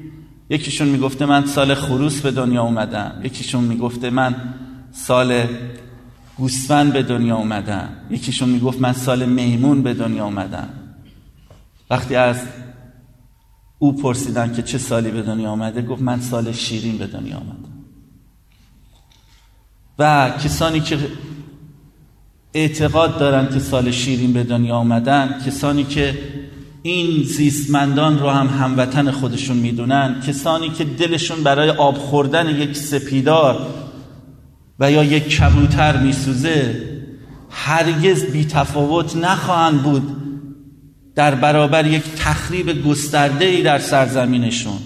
یکیشون 0.49 0.87
می‌گفته 0.87 1.25
من 1.25 1.45
سال 1.45 1.73
خروس 1.73 2.21
به 2.21 2.31
دنیا 2.31 2.63
اومدم. 2.63 3.21
یکیشون 3.23 3.63
می‌گفته 3.63 4.09
من 4.09 4.35
سال 4.91 5.43
گوسفند 6.37 6.93
به 6.93 7.03
دنیا 7.03 7.35
اومدم 7.35 7.89
یکیشون 8.09 8.49
می‌گفت 8.49 8.81
من 8.81 8.93
سال 8.93 9.25
میمون 9.25 9.83
به 9.83 9.93
دنیا 9.93 10.25
اومدم. 10.25 10.69
وقتی 11.89 12.15
از 12.15 12.37
او 13.79 13.93
پرسیدن 13.93 14.53
که 14.53 14.61
چه 14.61 14.77
سالی 14.77 15.11
به 15.11 15.21
دنیا 15.21 15.49
آمده 15.49 15.81
گفت 15.81 16.01
من 16.01 16.19
سال 16.19 16.51
شیرین 16.51 16.97
به 16.97 17.07
دنیا 17.07 17.37
آمدم 17.37 17.73
و 19.99 20.29
کسانی 20.43 20.79
که 20.79 20.97
اعتقاد 22.53 23.19
دارن 23.19 23.53
که 23.53 23.59
سال 23.59 23.91
شیرین 23.91 24.33
به 24.33 24.43
دنیا 24.43 24.75
آمدن 24.75 25.41
کسانی 25.45 25.83
که 25.83 26.19
این 26.83 27.23
زیستمندان 27.23 28.19
رو 28.19 28.29
هم 28.29 28.47
هموطن 28.47 29.11
خودشون 29.11 29.57
می‌دونن 29.57 30.21
کسانی 30.27 30.69
که 30.69 30.83
دلشون 30.83 31.43
برای 31.43 31.69
آب 31.69 31.97
خوردن 31.97 32.61
یک 32.61 32.77
سپیدار 32.77 33.67
و 34.79 34.91
یا 34.91 35.03
یک 35.03 35.37
کبوتر 35.37 35.97
میسوزه 35.97 36.81
هرگز 37.49 38.23
بی 38.25 38.45
تفاوت 38.45 39.15
نخواهند 39.15 39.83
بود 39.83 40.17
در 41.15 41.35
برابر 41.35 41.87
یک 41.87 42.03
تخریب 42.15 42.87
گسترده 42.87 43.45
ای 43.45 43.61
در 43.61 43.79
سرزمینشون 43.79 44.77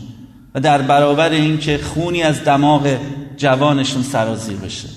و 0.56 0.60
در 0.60 0.82
برابر 0.82 1.30
اینکه 1.30 1.78
خونی 1.78 2.24
از 2.24 2.44
دماغ 2.44 2.98
جوانشون 3.38 4.04
سرازیر 4.04 4.58
بشه. 4.58 4.88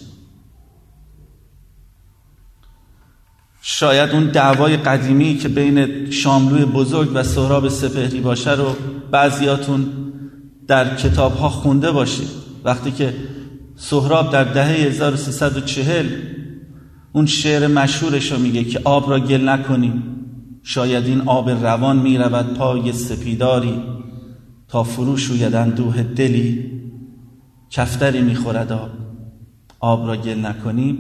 شاید 3.63 4.11
اون 4.11 4.27
دعوای 4.27 4.77
قدیمی 4.77 5.37
که 5.37 5.49
بین 5.49 6.11
شاملوی 6.11 6.65
بزرگ 6.65 7.11
و 7.15 7.23
سهراب 7.23 7.69
سپهری 7.69 8.21
باشه 8.21 8.51
رو 8.51 8.77
بعضیاتون 9.11 9.87
در 10.67 10.97
کتاب 10.97 11.37
ها 11.37 11.49
خونده 11.49 11.93
باشید. 11.93 12.29
وقتی 12.65 12.91
که 12.91 13.15
سهراب 13.83 14.33
در 14.33 14.45
دهه 14.45 14.67
1340 14.67 16.07
اون 17.13 17.27
شعر 17.27 17.67
مشهورش 17.67 18.33
رو 18.33 18.39
میگه 18.39 18.65
که 18.65 18.81
آب 18.85 19.11
را 19.11 19.21
گل 19.21 19.49
نکنیم 19.49 20.03
شاید 20.63 21.07
این 21.07 21.21
آب 21.21 21.51
روان 21.51 21.99
می 21.99 22.19
رود 22.19 22.55
پای 22.55 22.93
سپیداری 22.93 23.83
تا 24.69 24.83
فرو 24.83 25.17
شوید 25.17 25.55
اندوه 25.55 26.03
دلی. 26.03 26.71
کفتری 27.71 28.21
می‌خورد 28.21 28.73
آب 28.73 28.91
آب 29.81 30.07
را 30.07 30.17
گل 30.17 30.47
نکنیم. 30.47 30.99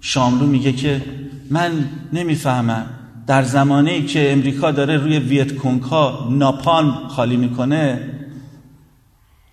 شاملو 0.00 0.46
میگه 0.46 0.72
که 0.72 1.02
من 1.50 1.70
نمی‌فهمم 2.12 2.86
در 3.26 3.42
زمانی 3.42 4.02
که 4.02 4.32
امریکا 4.32 4.70
داره 4.70 4.96
روی 4.96 5.18
ویت 5.18 5.52
ها 5.90 6.28
ناپالم 6.30 7.08
خالی 7.08 7.36
می‌کنه 7.36 8.17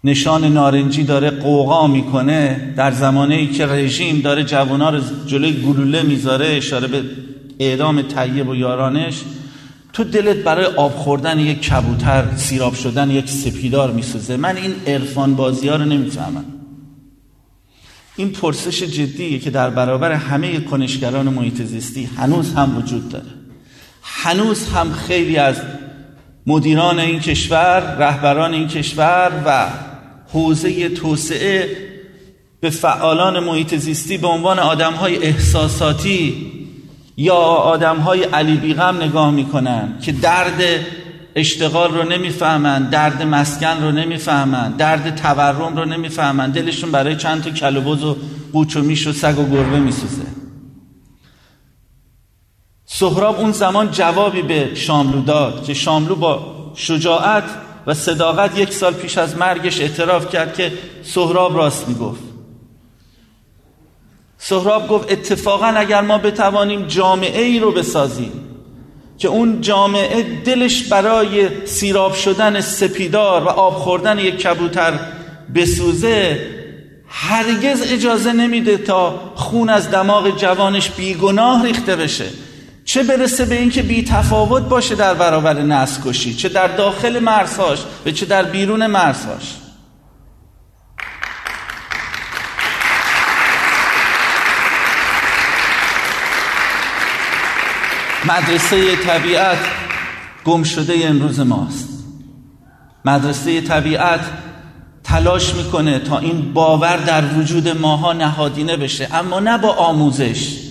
نشان 0.05 0.53
نارنجی 0.53 1.03
داره 1.03 1.29
قوقا 1.29 1.87
می‌کنه. 1.87 2.73
در 2.77 2.91
زمانی 2.91 3.47
که 3.47 3.65
رژیم 3.65 4.21
داره 4.21 4.43
جوانا 4.43 4.89
رو 4.89 4.99
جلوی 5.27 5.53
گلوله 5.53 6.03
می‌ذاره 6.03 6.47
اشاره 6.47 6.87
به 6.87 7.03
اعدام 7.59 8.01
طیب 8.01 8.49
و 8.49 8.55
یارانش 8.55 9.21
تو 9.93 10.03
دلت 10.03 10.35
برای 10.35 10.65
آب 10.65 10.91
خوردن 10.91 11.39
یک 11.39 11.61
کبوتر 11.61 12.35
سیراب 12.35 12.73
شدن 12.73 13.11
یک 13.11 13.29
سپیدار 13.29 13.91
میسوزه. 13.91 14.37
من 14.37 14.57
این 14.57 14.73
عرفان 14.87 15.35
بازی 15.35 15.67
ها 15.67 15.75
رو 15.75 15.85
نمی‌فهمم. 15.85 16.45
این 18.15 18.29
پرسش 18.29 18.83
جدیه 18.83 19.39
که 19.39 19.49
در 19.49 19.69
برابر 19.69 20.11
همه 20.11 20.59
کنشگران 20.59 21.29
محیط 21.29 21.61
زیستی 21.61 22.09
هنوز 22.17 22.53
هم 22.53 22.77
وجود 22.77 23.09
داره. 23.09 23.25
هنوز 24.01 24.67
هم 24.67 24.93
خیلی 24.93 25.37
از 25.37 25.55
مدیران 26.47 26.99
این 26.99 27.19
کشور 27.19 27.95
رهبران 27.99 28.53
این 28.53 28.67
کشور 28.67 29.31
و 29.45 29.67
حوزه 30.35 30.89
توسعه 30.89 31.77
به 32.59 32.69
فعالان 32.69 33.39
محیط 33.39 33.75
زیستی 33.75 34.17
به 34.17 34.27
عنوان 34.27 34.59
آدم 34.59 34.93
های 34.93 35.23
احساساتی 35.23 36.51
یا 37.17 37.35
آدم 37.35 37.97
های 37.97 38.23
علی 38.23 38.57
بیغم 38.57 38.97
نگاه 39.03 39.31
می‌کنن 39.31 39.99
که 40.01 40.11
درد 40.11 40.61
اشتغال 41.35 41.93
رو 41.93 42.03
نمی‌فهمن 42.03 42.89
درد 42.89 43.21
مسکن 43.21 43.83
رو 43.83 43.91
نمی‌فهمن 43.91 44.71
درد 44.71 45.15
تورم 45.15 45.77
رو 45.77 45.85
نمی‌فهمن. 45.85 46.51
دلشون 46.51 46.91
برای 46.91 47.15
چند 47.15 47.43
تا 47.43 47.49
کلوبوز 47.49 48.03
و 48.03 48.17
بوچ 48.51 48.75
و 48.75 48.81
میش 48.81 49.07
و 49.07 49.13
سگ 49.13 49.39
و 49.39 49.49
گربه 49.49 49.79
میسوزه. 49.79 50.25
سهراب 52.85 53.39
اون 53.39 53.51
زمان 53.51 53.91
جوابی 53.91 54.41
به 54.41 54.75
شاملو 54.75 55.21
داد 55.21 55.63
که 55.63 55.73
شاملو 55.73 56.15
با 56.15 56.55
شجاعت 56.75 57.43
و 57.87 57.93
صداقت 57.93 58.57
یک 58.57 58.73
سال 58.73 58.93
پیش 58.93 59.17
از 59.17 59.37
مرگش 59.37 59.81
اعتراف 59.81 60.29
کرد 60.29 60.53
که 60.53 60.73
سهراب 61.03 61.57
راست 61.57 61.87
می‌گفت. 61.87 62.21
سهراب 64.37 64.87
گفت 64.87 65.11
اتفاقا 65.11 65.67
اگر 65.67 66.01
ما 66.01 66.17
بتوانیم 66.17 66.87
جامعه 66.87 67.43
ای 67.43 67.59
رو 67.59 67.71
بسازیم 67.71 68.31
که 69.17 69.27
اون 69.27 69.61
جامعه 69.61 70.23
دلش 70.23 70.83
برای 70.83 71.65
سیراب 71.65 72.13
شدن 72.13 72.61
سپیدار 72.61 73.43
و 73.43 73.47
آب 73.47 73.73
خوردن 73.73 74.19
یک 74.19 74.37
کبوتر 74.37 74.99
بسوزه 75.55 76.47
هرگز 77.07 77.91
اجازه 77.91 78.33
نمیده 78.33 78.77
تا 78.77 79.19
خون 79.35 79.69
از 79.69 79.91
دماغ 79.91 80.37
جوانش 80.37 80.89
بیگناه 80.89 81.65
ریخته 81.65 81.95
بشه. 81.95 82.25
چه 82.85 83.03
برسه 83.03 83.45
به 83.45 83.55
اینکه 83.59 83.81
بی 83.81 84.03
تفاوت 84.03 84.63
باشه 84.63 84.95
در 84.95 85.13
برابر 85.13 85.53
نسل 85.53 86.01
کشی 86.05 86.33
چه 86.33 86.49
در 86.49 86.67
داخل 86.67 87.19
مرزهاش 87.19 87.79
و 88.05 88.11
چه 88.11 88.25
در 88.25 88.43
بیرون 88.43 88.87
مرزهاش. 88.87 89.55
مدرسه 98.25 98.95
طبیعت 98.95 99.57
گم 100.45 100.63
شده 100.63 100.93
امروز 101.03 101.39
ماست. 101.39 101.89
مدرسه 103.05 103.61
طبیعت 103.61 104.19
تلاش 105.03 105.53
می‌کنه 105.53 105.99
تا 105.99 106.19
این 106.19 106.53
باور 106.53 106.97
در 106.97 107.23
وجود 107.25 107.69
ماها 107.69 108.13
نهادینه 108.13 108.77
بشه 108.77 109.07
اما 109.13 109.39
نه 109.39 109.57
با 109.57 109.73
آموزش. 109.73 110.64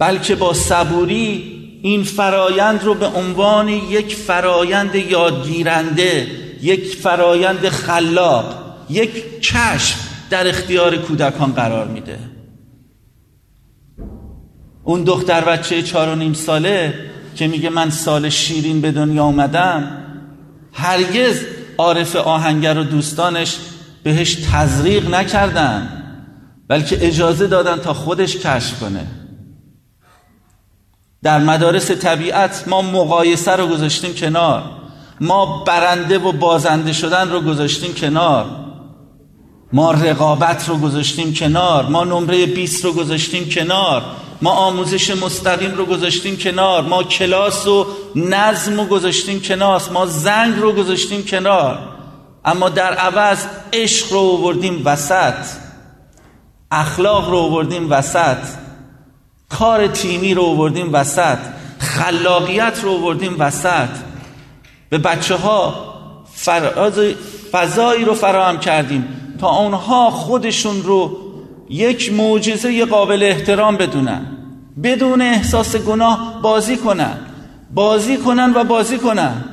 بلکه 0.00 0.34
با 0.34 0.54
صبوری 0.54 1.60
این 1.82 2.04
فرایند 2.04 2.84
رو 2.84 2.94
به 2.94 3.06
عنوان 3.06 3.68
یک 3.68 4.16
فرایند 4.16 4.94
یادگیرنده 4.94 6.26
یک 6.62 6.96
فرایند 6.96 7.68
خلاق 7.68 8.54
یک 8.90 9.40
کشف 9.40 10.08
در 10.30 10.48
اختیار 10.48 10.96
کودکان 10.96 11.52
قرار 11.52 11.88
میده. 11.88 12.18
اون 14.84 15.04
دختر 15.04 15.40
بچه 15.44 15.82
چهار 15.82 16.08
و 16.08 16.14
نیم 16.14 16.32
ساله 16.32 16.94
که 17.36 17.48
میگه 17.48 17.70
من 17.70 17.90
سال 17.90 18.28
شیرین 18.28 18.80
به 18.80 18.92
دنیا 18.92 19.24
اومدم 19.24 19.96
هرگز 20.72 21.40
عارف 21.78 22.16
آهنگر 22.16 22.78
و 22.78 22.84
دوستانش 22.84 23.56
بهش 24.02 24.34
تزریق 24.52 25.14
نکردن 25.14 26.02
بلکه 26.68 27.06
اجازه 27.06 27.46
دادن 27.46 27.76
تا 27.76 27.94
خودش 27.94 28.36
کشف 28.36 28.80
کنه. 28.80 29.19
در 31.22 31.38
مدارس 31.38 31.90
طبیعت 31.90 32.64
ما 32.66 32.82
مقایسه 32.82 33.56
رو 33.56 33.66
گذاشتیم 33.66 34.14
کنار. 34.14 34.62
ما 35.20 35.64
برنده 35.64 36.18
و 36.18 36.32
بازنده 36.32 36.92
شدن 36.92 37.30
رو 37.30 37.40
گذاشتیم 37.40 37.94
کنار. 37.94 38.46
ما 39.72 39.92
رقابت 39.92 40.68
رو 40.68 40.76
گذاشتیم 40.76 41.34
کنار. 41.34 41.86
ما 41.86 42.04
نمره 42.04 42.46
20 42.46 42.84
رو 42.84 42.92
گذاشتیم 42.92 43.48
کنار. 43.48 44.02
ما 44.42 44.50
آموزش 44.50 45.10
مستقیم 45.10 45.74
رو 45.74 45.86
گذاشتیم 45.86 46.36
کنار. 46.36 46.82
ما 46.82 47.02
کلاس 47.02 47.66
و 47.66 47.86
نظم 48.16 48.76
رو 48.76 48.84
گذاشتیم 48.84 49.40
کنار. 49.40 49.82
ما 49.92 50.06
زنگ 50.06 50.54
رو 50.58 50.72
گذاشتیم 50.72 51.24
کنار. 51.24 51.78
اما 52.44 52.68
در 52.68 52.94
عوض 52.94 53.46
عشق 53.72 54.12
رو 54.12 54.18
آوردیم 54.18 54.82
وسط. 54.84 55.34
اخلاق 56.70 57.30
رو 57.30 57.36
آوردیم 57.36 57.90
وسط. 57.90 58.69
کار 59.50 59.86
تیمی 59.86 60.34
رو 60.34 60.42
آوردیم 60.42 60.92
وسط. 60.92 61.38
خلاقیت 61.78 62.80
رو 62.82 62.90
آوردیم 62.90 63.36
وسط. 63.38 63.88
به 64.90 64.98
بچه 64.98 65.36
ها 65.36 65.90
فضایی 67.52 68.04
رو 68.04 68.14
فراهم 68.14 68.58
کردیم 68.58 69.08
تا 69.40 69.46
آنها 69.46 70.10
خودشون 70.10 70.82
رو 70.82 71.16
یک 71.70 72.12
معجزه 72.12 72.84
قابل 72.84 73.22
احترام 73.22 73.76
بدونن. 73.76 74.26
بدون 74.82 75.22
احساس 75.22 75.76
گناه 75.76 76.38
بازی 76.42 76.76
کنن. 76.76 77.18
بازی 77.74 78.16
کنن 78.16 78.52
و 78.54 78.64
بازی 78.64 78.98
کنن. 78.98 79.44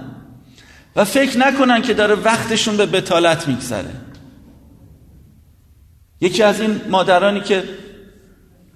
و 0.95 1.05
فکر 1.05 1.38
نکنن 1.38 1.81
که 1.81 1.93
داره 1.93 2.15
وقتشون 2.15 2.77
به 2.77 2.86
بتالت 2.86 3.47
میگذره. 3.47 3.91
یکی 6.21 6.43
از 6.43 6.62
این 6.62 6.81
مادرانی 6.89 7.41
که 7.41 7.63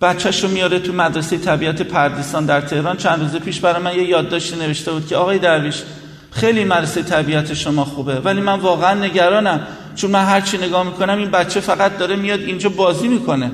بچهش 0.02 0.44
رو 0.44 0.50
میاره 0.50 0.80
تو 0.80 0.94
مدرسه 0.94 1.38
طبیعت 1.38 1.82
پردیسان 1.82 2.46
در 2.46 2.62
تهران. 2.62 2.98
چند 2.98 3.20
روز 3.20 3.36
پیش 3.36 3.60
برای 3.60 3.84
من 3.84 3.96
یه 3.96 4.04
یادداشتی 4.04 4.56
نوشته 4.56 4.92
بود 4.92 5.08
که 5.08 5.16
آقای 5.16 5.40
درویش 5.40 5.84
خیلی 6.32 6.64
مدرسه 6.64 7.04
طبیعت 7.04 7.54
شما 7.54 7.86
خوبه 7.86 8.20
ولی 8.20 8.42
من 8.42 8.60
واقعا 8.60 8.94
نگرانم 8.94 9.68
چون 9.96 10.12
من 10.12 10.26
هرچی 10.26 10.58
نگاه 10.58 10.84
می‌کنم 10.84 11.18
این 11.18 11.32
بچه 11.32 11.60
فقط 11.60 11.98
داره 11.98 12.16
میاد 12.16 12.40
اینجا 12.40 12.70
بازی 12.70 13.08
می‌کنه. 13.08 13.52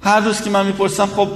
هر 0.00 0.20
روز 0.20 0.40
که 0.40 0.50
من 0.50 0.66
می‌پرسم 0.66 1.06
خب 1.06 1.28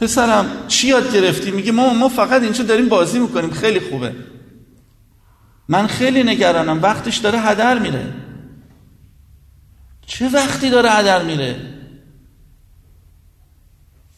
پسرم 0.00 0.46
چی 0.68 0.88
یاد 0.88 1.14
گرفتی؟ 1.14 1.50
میگه 1.50 1.72
ما 1.72 1.94
ما 1.94 2.08
فقط 2.08 2.42
اینجا 2.42 2.64
داریم 2.64 2.88
بازی 2.88 3.18
می‌کنیم 3.18 3.50
خیلی 3.50 3.80
خوبه. 3.80 4.12
من 5.68 5.86
خیلی 5.86 6.22
نگرانم 6.22 6.82
وقتش 6.82 7.16
داره 7.16 7.38
هدر 7.38 7.78
میره. 7.78 8.04
چه 10.06 10.28
وقتی 10.28 10.70
داره 10.70 10.90
هدر 10.90 11.22
میره؟ 11.22 11.56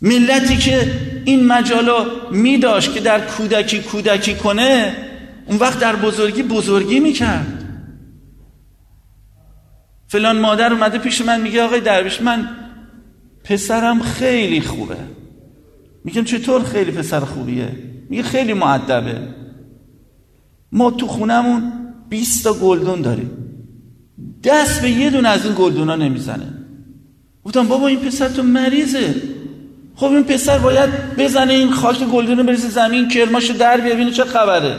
ملتی 0.03 0.57
که 0.57 0.93
این 1.25 1.47
مجالا 1.47 2.07
میداشت 2.31 2.95
که 2.95 3.01
در 3.01 3.21
کودکی 3.27 3.79
کودکی 3.79 4.35
کنه 4.35 4.97
اون 5.47 5.59
وقت 5.59 5.81
در 5.81 5.97
بزرگی 5.97 6.43
بزرگی 6.43 7.01
می‌کرد. 7.01 7.59
فلان 10.09 10.39
مادر 10.39 10.73
اومده 10.73 10.99
پیش 10.99 11.21
من 11.21 11.41
میگه 11.41 11.63
آقای 11.63 11.81
درویش 11.81 12.23
من 12.23 12.49
پسرم 13.45 14.01
خیلی 14.01 14.61
خوبه. 14.61 14.97
میگم 16.05 16.25
چطور 16.25 16.63
خیلی 16.63 16.91
پسر 16.91 17.21
خوبیه؟ 17.21 17.69
میگه 18.11 18.23
خیلی 18.23 18.53
معدبه 18.53 19.29
ما 20.73 20.91
تو 20.91 21.07
خونمون 21.07 21.73
20 22.09 22.45
تا 22.45 22.55
گلدون 22.55 23.03
داریم. 23.03 23.31
دست 24.45 24.83
به 24.83 24.91
یه 24.91 25.11
دونه 25.11 25.29
از 25.29 25.45
این 25.45 25.55
گلدونا 25.59 25.97
نمی‌زنه. 25.97 26.49
گفتم 27.45 27.69
بابا 27.69 27.87
این 27.87 27.99
پسر 27.99 28.29
تو 28.29 28.43
مریضه. 28.43 29.15
خب 30.03 30.09
این 30.09 30.25
پسر 30.25 30.59
باید 30.59 31.17
بزنه 31.17 31.53
این 31.53 31.73
خاک 31.73 31.99
گلدون 31.99 32.39
رو 32.39 32.45
بریزه 32.45 32.69
زمین 32.69 33.09
کرماشو 33.09 33.53
در 33.53 33.81
ببینه 33.81 34.11
چه 34.11 34.25
خبره. 34.25 34.77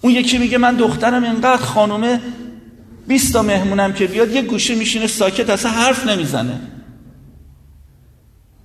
اون 0.00 0.12
یکی 0.12 0.38
میگه 0.38 0.58
من 0.58 0.76
دخترم 0.76 1.24
اینقدر 1.24 1.56
خانومه 1.56 2.20
20 3.08 3.32
تا 3.32 3.42
مهمونم 3.42 3.92
که 3.92 4.06
بیاد 4.06 4.32
یه 4.32 4.42
گوشه 4.42 4.74
میشینه 4.74 5.06
ساکت 5.06 5.50
اصلا 5.50 5.70
حرف 5.70 6.06
نمی‌زنه. 6.06 6.60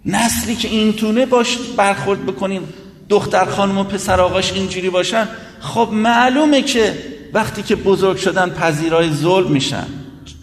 نسلی 0.06 0.56
که 0.56 0.68
این 0.68 0.94
تونه 0.94 1.26
باش 1.26 1.58
برخورد 1.78 2.26
بکنیم. 2.26 2.62
دختر 3.10 3.46
خانم 3.46 3.78
و 3.78 3.84
پسر 3.84 4.22
آقاش 4.22 4.54
اینجوری 4.54 4.90
باشن. 4.90 5.28
خب 5.60 5.90
معلومه 5.94 6.62
که 6.62 6.94
وقتی 7.34 7.64
که 7.64 7.76
بزرگ 7.76 8.18
شدن 8.18 8.50
پذیرای 8.50 9.14
ظلم 9.14 9.52
میشن. 9.52 9.86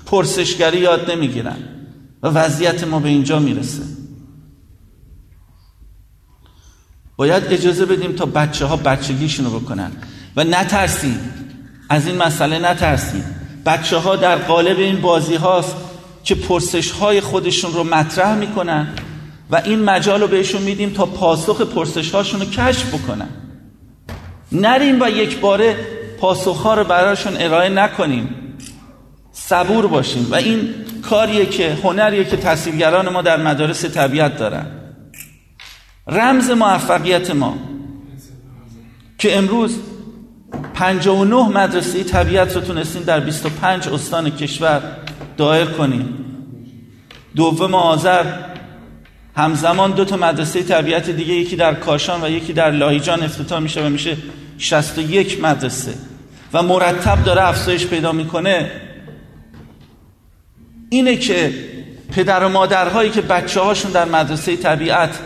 پرسشگری 0.07 0.79
یاد 0.79 1.11
نمی‌گیرن. 1.11 1.57
و 2.23 2.29
وضعیت 2.29 2.85
ما 2.85 2.99
به 2.99 3.09
اینجا 3.09 3.39
می‌رسه. 3.39 4.02
باید 7.17 7.45
اجازه 7.51 7.87
بدیم 7.87 8.13
تا 8.13 8.27
بچه 8.27 8.67
ها 8.67 8.77
بچگیشونو 8.77 9.51
بکنن. 9.51 9.93
و 10.37 10.45
نترسید 10.45 11.21
از 11.89 12.07
این 12.07 12.17
مسئله 12.17 12.59
نترسید 12.59 13.25
بچه 13.67 13.97
ها 13.97 14.17
در 14.17 14.37
قالب 14.37 14.79
این 14.79 15.01
بازی 15.01 15.35
هاست 15.35 15.77
که 16.25 16.35
پرسش 16.35 16.91
های 16.91 17.21
خودشون 17.21 17.73
رو 17.73 17.85
مطرح 17.85 18.35
می‌کنن 18.35 18.89
و 19.51 19.63
این 19.65 19.85
مجال 19.85 20.21
رو 20.21 20.27
بهشون 20.27 20.63
میدیم 20.63 20.91
تا 20.91 21.07
پاسخ 21.07 21.61
پرسش 21.61 22.11
هاشون 22.11 22.41
رو 22.41 22.47
کشف 22.47 22.95
بکنن. 22.95 23.29
نریم 24.53 25.03
و 25.03 25.09
یک 25.09 25.41
باره 25.41 25.77
پاسخ 26.21 26.63
ها 26.63 26.75
رو 26.75 26.85
براشون 26.85 27.37
ارائه 27.37 27.69
نکنیم. 27.69 28.29
صبور 29.33 29.87
باشیم. 29.87 30.29
و 30.31 30.35
این 30.35 30.75
کاریه 31.11 31.47
که 31.47 31.79
هنریه 31.83 32.25
که 32.25 32.37
تصویرگران 32.37 33.09
ما 33.09 33.23
در 33.23 33.37
مدارس 33.37 33.85
طبیعت 33.85 34.37
دارن. 34.37 34.67
رمز 36.07 36.51
موفقیت 36.51 37.31
ما. 37.31 37.59
که 39.19 39.39
امروز 39.39 39.79
59 40.75 41.49
مدرسه 41.49 42.05
طبیعت 42.05 42.55
رو 42.55 42.61
تونستیم 42.61 43.03
در 43.03 43.21
25 43.21 43.89
استان 43.89 44.31
کشور 44.31 44.83
دایر 45.37 45.65
کنیم. 45.65 46.25
دوم 47.37 47.75
آذر 47.75 48.25
همزمان 49.37 49.91
دو 49.91 50.05
تا 50.05 50.17
مدرسه 50.17 50.63
طبیعت 50.63 51.11
دیگه 51.11 51.35
یکی 51.35 51.57
در 51.57 51.75
کاشان 51.75 52.25
و 52.25 52.31
یکی 52.31 52.53
در 52.53 52.71
لاهیجان 52.71 53.23
افتتاح 53.23 53.59
میشه 53.59 53.87
و 53.87 53.89
میشه 53.89 54.17
61 54.59 55.45
مدرسه. 55.45 55.95
و 56.53 56.63
مرتب 56.63 57.25
داره 57.25 57.49
افزایش 57.49 57.87
پیدا 57.87 58.13
می‌کنه. 58.13 58.71
اینه 60.91 61.17
که 61.17 61.55
پدر 62.13 62.45
و 62.45 62.49
مادرهایی 62.49 63.11
که 63.11 63.21
بچه 63.21 63.61
هاشون 63.61 63.91
در 63.93 64.05
مدرسه 64.05 64.57
طبیعت 64.57 65.19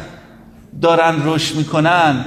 دارن 0.83 1.17
رشد 1.25 1.57
می‌کنن 1.57 2.25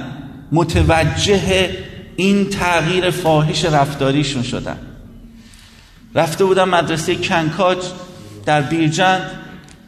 متوجه 0.52 1.70
این 2.16 2.50
تغییر 2.50 3.10
فاحش 3.10 3.64
رفتاریشون 3.64 4.42
شدن. 4.42 4.76
رفته 6.14 6.44
بودم 6.44 6.68
مدرسه 6.68 7.14
کنکاج 7.16 7.78
در 8.46 8.62
بیرجند 8.62 9.30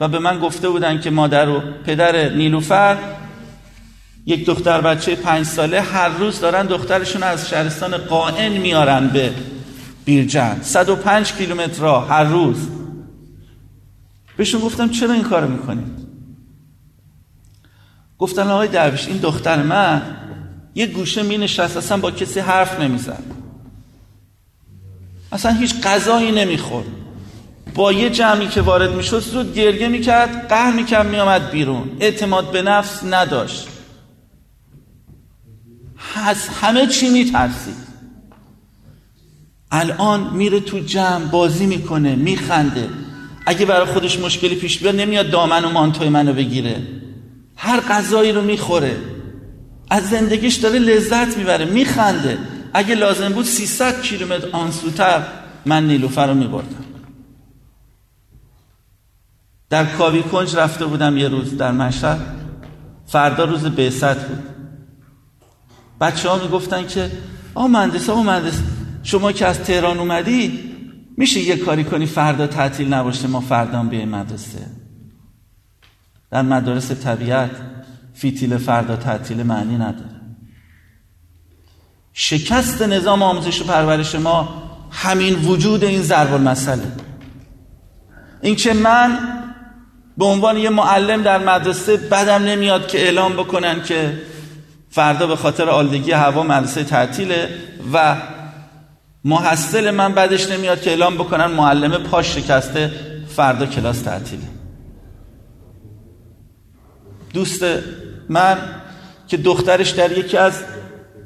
و 0.00 0.08
به 0.08 0.18
من 0.18 0.38
گفته 0.38 0.68
بودن 0.68 1.00
که 1.00 1.10
مادر 1.10 1.48
و 1.48 1.60
پدر 1.86 2.28
نیلوفر 2.28 2.96
یک 4.26 4.46
دختر 4.46 4.80
بچه 4.80 5.14
پنج 5.14 5.46
ساله 5.46 5.80
هر 5.80 6.08
روز 6.08 6.40
دارن 6.40 6.66
دخترشون 6.66 7.22
از 7.22 7.48
شهرستان 7.48 7.96
قائن 7.96 8.52
میارن 8.52 9.08
به 9.08 9.30
بیرجند. 10.04 10.62
105 10.62 11.32
کیلومتر 11.32 11.84
هر 11.84 12.24
روز. 12.24 12.68
بهشون 14.36 14.60
گفتم 14.60 14.88
چرا 14.88 15.12
این 15.12 15.22
کارو 15.22 15.48
می‌کنید 15.48 16.01
گفتن 18.22 18.50
آقای 18.50 18.68
درویش 18.68 19.08
این 19.08 19.16
دختر 19.16 19.62
من 19.62 20.02
یه 20.74 20.86
گوشه 20.86 21.22
می 21.22 21.38
نشست 21.38 21.76
اصلا 21.76 21.98
با 21.98 22.10
کسی 22.10 22.40
حرف 22.40 22.80
نمی‌زد 22.80 23.22
اصلا 25.32 25.52
هیچ 25.52 25.80
غذایی 25.80 26.32
نمی‌خورد 26.32 26.86
با 27.74 27.92
یه 27.92 28.10
جمعی 28.10 28.48
که 28.48 28.60
وارد 28.60 28.94
می‌شد 28.94 29.20
زود 29.20 29.54
گریه 29.54 29.88
می‌کرد 29.88 30.48
قهر 30.48 30.72
می‌کرد 30.72 31.06
میامد 31.06 31.50
بیرون. 31.50 31.90
اعتماد 32.00 32.52
به 32.52 32.62
نفس 32.62 33.04
نداشت. 33.04 33.68
از 36.26 36.48
همه 36.48 36.86
چی 36.86 37.08
میترسید 37.08 37.76
الان 39.70 40.30
میره 40.34 40.60
تو 40.60 40.78
جمع 40.78 41.24
بازی 41.24 41.66
می‌کنه 41.66 42.14
میخنده 42.14 42.88
اگه 43.46 43.66
برای 43.66 43.86
خودش 43.86 44.18
مشکلی 44.18 44.54
پیش 44.54 44.78
بیاد 44.78 44.94
نمیاد 44.94 45.30
دامن 45.30 45.64
و 45.64 45.70
مانتوی 45.70 46.08
منو 46.08 46.32
بگیره. 46.32 46.82
هر 47.64 47.80
غذایی 47.80 48.32
رو 48.32 48.42
می‌خوره. 48.42 48.96
از 49.90 50.10
زندگیش 50.10 50.54
داره 50.54 50.78
لذت 50.78 51.38
می‌بره 51.38 51.64
میخنده. 51.64 52.38
اگه 52.74 52.94
لازم 52.94 53.28
بود 53.28 53.44
300 53.44 54.02
کیلومتر 54.02 54.48
آنسوتر 54.52 55.22
من 55.66 55.86
نیلوفر 55.86 56.26
رو 56.26 56.34
میبردم. 56.34 56.84
در 59.70 59.84
کاوی 59.84 60.22
کنج 60.22 60.56
رفته 60.56 60.86
بودم 60.86 61.16
یه 61.16 61.28
روز 61.28 61.56
در 61.56 61.72
مشهد. 61.72 62.20
فردا 63.06 63.44
روز 63.44 63.64
بعثت 63.64 64.28
بود. 64.28 64.42
بچه 66.00 66.28
ها 66.28 66.38
می‌گفتن 66.38 66.86
که 66.86 67.10
آه 67.54 67.66
مهندس 67.66 68.10
آه 68.10 68.22
مهندس 68.22 68.58
شما 69.02 69.32
که 69.32 69.46
از 69.46 69.58
تهران 69.58 69.98
اومدی 69.98 70.58
میشه 71.16 71.40
یه 71.40 71.56
کاری 71.56 71.84
کنی 71.84 72.06
فردا 72.06 72.46
تعطیل 72.46 72.94
نباشه 72.94 73.28
ما 73.28 73.40
فردا 73.40 73.82
بیایم 73.82 74.08
مدرسه. 74.08 74.81
در 76.32 76.42
مدارس 76.42 76.90
طبیعت 76.90 77.50
فیتیل 78.14 78.58
فردا 78.58 78.96
تعطیل 78.96 79.42
معنی 79.42 79.74
نداره. 79.74 80.20
شکست 82.12 82.82
نظام 82.82 83.22
آموزش 83.22 83.60
و 83.60 83.64
پرورش 83.64 84.14
ما 84.14 84.62
همین 84.90 85.34
وجود 85.34 85.84
این 85.84 86.02
ضرب 86.02 86.34
المثله 86.34 86.82
اینکه 88.42 88.72
من 88.72 89.18
به 90.18 90.24
عنوان 90.24 90.56
یه 90.56 90.70
معلم 90.70 91.22
در 91.22 91.38
مدرسه 91.38 91.96
بدم 91.96 92.44
نمیاد 92.44 92.88
که 92.88 92.98
اعلام 92.98 93.32
بکنن 93.32 93.82
که 93.82 94.22
فردا 94.90 95.26
به 95.26 95.36
خاطر 95.36 95.68
آلودگی 95.68 96.12
هوا 96.12 96.42
مدرسه 96.42 96.84
تعطیله 96.84 97.48
و 97.92 98.16
محصل 99.24 99.90
من 99.90 100.12
بعدش 100.14 100.50
نمیاد 100.50 100.80
که 100.80 100.90
اعلام 100.90 101.14
بکنن 101.14 101.46
معلم 101.46 102.02
پاش 102.02 102.34
شکسته 102.34 102.90
فردا 103.28 103.66
کلاس 103.66 104.00
تعطیله. 104.00 104.61
دوست 107.32 107.64
من 108.28 108.56
که 109.28 109.36
دخترش 109.36 109.90
در 109.90 110.18
یکی 110.18 110.36
از 110.36 110.52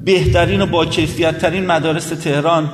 بهترین 0.04 0.60
و 0.60 0.66
با 0.66 0.84
ترین 0.84 1.66
مدارس 1.66 2.06
تهران 2.06 2.70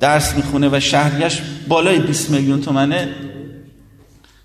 درس 0.00 0.36
می‌خونه 0.36 0.68
و 0.72 0.80
شهریش 0.80 1.42
بالای 1.68 1.98
20 1.98 2.30
میلیون 2.30 2.60
تومنه 2.60 3.08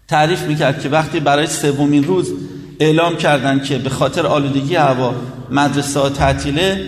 تعریف 0.08 0.42
می‌کرد 0.42 0.82
که 0.82 0.90
وقتی 0.90 1.20
برای 1.20 1.48
سومین 1.48 2.04
روز 2.04 2.34
اعلام 2.80 3.18
کردن 3.18 3.60
که 3.60 3.78
به 3.78 3.90
خاطر 3.90 4.28
آلودگی 4.28 4.76
هوا 4.76 5.16
مدرسه 5.52 6.10
تعطیله 6.10 6.86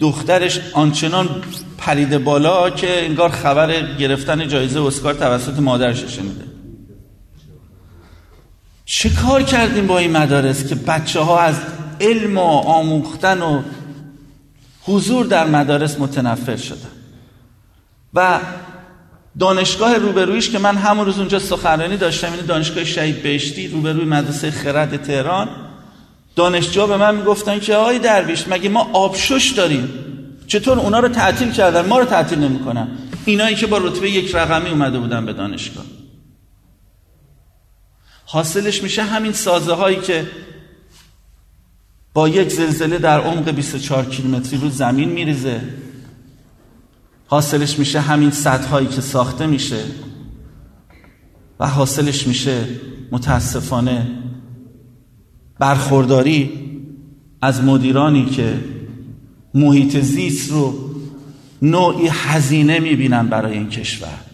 دخترش 0.00 0.60
آنچنان 0.72 1.28
پریده 1.78 2.18
بالا 2.18 2.70
که 2.70 3.04
انگار 3.04 3.28
خبر 3.28 3.96
گرفتن 3.98 4.48
جایزه 4.48 4.82
اسکار 4.82 5.14
توسط 5.14 5.58
مادرش 5.58 6.04
شنیده 6.04 6.47
چه 8.90 9.10
کار 9.10 9.42
کردیم 9.42 9.86
با 9.86 9.98
این 9.98 10.10
مدارس 10.10 10.68
که 10.68 10.74
بچه 10.74 11.20
ها 11.20 11.40
از 11.40 11.54
علم 12.00 12.38
و 12.38 12.40
آموختن 12.50 13.42
و 13.42 13.62
حضور 14.82 15.26
در 15.26 15.46
مدارس 15.46 16.00
متنفر 16.00 16.56
شدن؟ 16.56 16.90
و 18.14 18.40
دانشگاه 19.38 19.96
روبرویش 19.96 20.50
که 20.50 20.58
من 20.58 20.76
همون 20.76 21.06
روز 21.06 21.18
اونجا 21.18 21.38
سخنرانی 21.38 21.96
داشتم 21.96 22.32
این 22.32 22.46
دانشگاه 22.46 22.84
شهید 22.84 23.22
بهشتی 23.22 23.68
روبروی 23.68 24.04
مدرسه 24.04 24.50
خرد 24.50 25.02
تهران 25.02 25.48
دانشجو 26.36 26.86
به 26.86 26.96
من 26.96 27.14
می‌گفتن 27.14 27.60
که 27.60 27.74
آقای 27.74 27.98
درویش 27.98 28.48
مگه 28.48 28.68
ما 28.68 28.90
آبشش 28.92 29.52
داریم؟ 29.56 29.88
چطور 30.46 30.78
اونا 30.78 31.00
رو 31.00 31.08
تعطیل 31.08 31.50
کردن؟ 31.50 31.86
ما 31.86 31.98
رو 31.98 32.04
تعطیل 32.04 32.38
نمی‌کنن؟ 32.38 32.88
اینایی 33.24 33.56
که 33.56 33.66
با 33.66 33.78
رتبه 33.78 34.10
یک 34.10 34.34
رقمی 34.34 34.70
اومده 34.70 34.98
بودن 34.98 35.26
به 35.26 35.32
دانشگاه. 35.32 35.84
حاصلش 38.30 38.82
میشه 38.82 39.02
همین 39.02 39.32
سازه 39.32 39.72
هایی 39.74 39.96
که 39.96 40.26
با 42.14 42.28
یک 42.28 42.48
زلزله 42.48 42.98
در 42.98 43.20
عمق 43.20 43.50
24 43.50 44.04
کیلومتری 44.04 44.60
رو 44.60 44.68
زمین 44.70 45.08
میریزه. 45.08 45.60
حاصلش 47.26 47.78
میشه 47.78 48.00
همین 48.00 48.32
هایی 48.70 48.86
که 48.86 49.00
ساخته 49.00 49.46
میشه. 49.46 49.84
و 51.60 51.68
حاصلش 51.68 52.26
میشه 52.26 52.64
متاسفانه 53.12 54.06
برخورداری 55.58 56.50
از 57.42 57.62
مدیرانی 57.62 58.26
که 58.26 58.60
محیط 59.54 59.96
زیست 60.00 60.50
رو 60.50 60.90
نوعی 61.62 62.08
هزینه 62.08 62.78
می‌بینن 62.78 63.28
برای 63.28 63.52
این 63.52 63.68
کشور. 63.68 64.27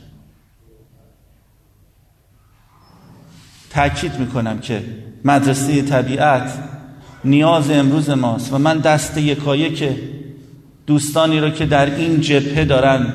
تأکید 3.74 4.18
می‌کنم 4.18 4.58
که 4.58 4.84
مدرسه 5.24 5.82
طبیعت 5.82 6.58
نیاز 7.24 7.70
امروز 7.70 8.10
ماست 8.10 8.52
و 8.52 8.58
من 8.58 8.78
دست 8.78 9.18
یکایه 9.18 9.72
که 9.72 9.96
دوستانی 10.86 11.40
رو 11.40 11.50
که 11.50 11.66
در 11.66 11.94
این 11.96 12.20
جبهه 12.20 12.64
دارن 12.64 13.06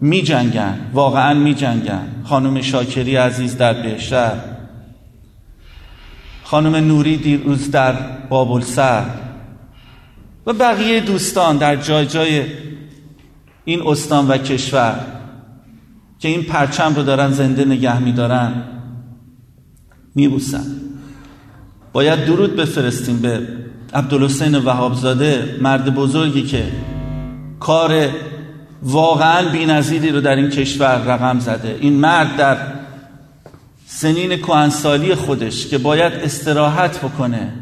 می 0.00 0.22
جنگن 0.22 0.78
واقعا 0.92 1.34
می 1.34 1.54
جنگن 1.54 2.06
خانم 2.24 2.60
شاکری 2.60 3.16
عزیز 3.16 3.56
در 3.56 3.72
بهشهر 3.72 4.36
خانم 6.44 6.76
نوری 6.76 7.16
دیروز 7.16 7.70
در 7.70 7.92
بابلسر. 8.28 9.04
و 10.46 10.52
بقیه 10.52 11.00
دوستان 11.00 11.56
در 11.56 11.76
جای 11.76 12.06
جای 12.06 12.44
این 13.64 13.82
استان 13.86 14.28
و 14.28 14.38
کشور 14.38 15.00
که 16.18 16.28
این 16.28 16.42
پرچم 16.42 16.94
رو 16.94 17.02
دارن 17.02 17.30
زنده 17.30 17.64
نگه 17.64 17.98
میدارن. 17.98 18.52
میبوسن. 20.14 20.64
باید 21.92 22.24
درود 22.24 22.56
بفرستیم 22.56 23.16
به 23.16 23.48
عبدالحسین 23.94 24.54
وهابزاده 24.54 25.58
مرد 25.60 25.94
بزرگی 25.94 26.42
که 26.42 26.64
کار 27.60 28.08
واقعا 28.82 29.48
بینظیری 29.52 30.10
رو 30.10 30.20
در 30.20 30.36
این 30.36 30.50
کشور 30.50 30.98
رقم 30.98 31.38
زده. 31.38 31.78
این 31.80 31.92
مرد 31.92 32.36
در 32.36 32.56
سنین 33.86 34.36
کوهنسالی 34.36 35.14
خودش 35.14 35.66
که 35.66 35.78
باید 35.78 36.12
استراحت 36.12 36.98
بکنه 36.98 37.52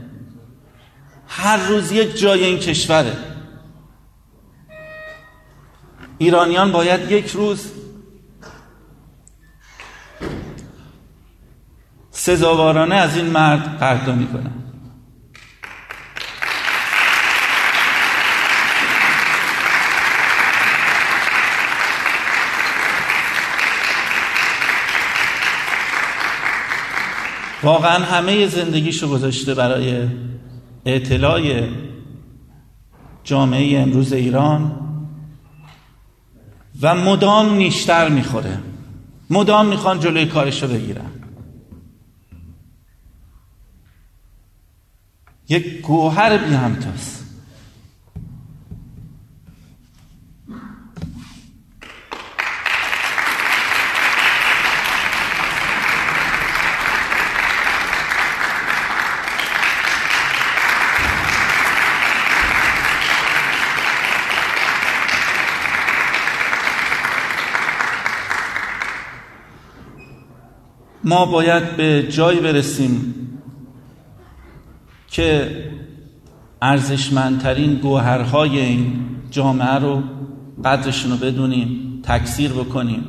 هر 1.29 1.57
روز 1.57 1.93
یک 1.93 2.19
جای 2.19 2.45
این 2.45 2.59
کشوره. 2.59 3.13
ایرانیان 6.19 6.73
باید 6.73 7.11
یک 7.11 7.31
روز 7.31 7.65
سزاوارانه 12.19 12.95
از 12.95 13.16
این 13.16 13.27
مرد 13.27 13.79
قدردانی 13.79 14.27
کنن 14.27 14.51
واقعا 27.62 28.05
همه 28.05 28.47
زندگیشو 28.47 29.09
گذاشته 29.09 29.55
برای 29.55 30.09
اطلاع 30.87 31.69
جامعه 33.25 33.79
امروز 33.79 34.12
ایران 34.12 34.81
و 36.83 36.95
مدام 36.95 37.55
نیشتر 37.55 38.09
می‌خوره. 38.09 38.59
مدام 39.31 39.66
می‌خوان 39.66 40.01
جلوی 40.01 40.27
کارشو 40.27 40.69
بگیرن. 40.69 41.18
یک 45.49 45.81
گوهر 45.81 46.39
بی 46.39 46.55
همتاست 46.55 47.25
ما 71.05 71.27
باید 71.27 71.77
به 71.77 72.03
جایی 72.03 72.41
برسیم 72.41 73.28
که 75.19 75.64
ارزشمندترین 76.62 77.75
گوهرهای 77.75 78.59
این 78.59 79.07
جامعه 79.31 79.75
رو 79.75 80.03
قدرشون 80.64 81.11
رو 81.11 81.16
بدونیم 81.16 82.01
تکثیر 82.03 82.53
بکنیم. 82.53 83.05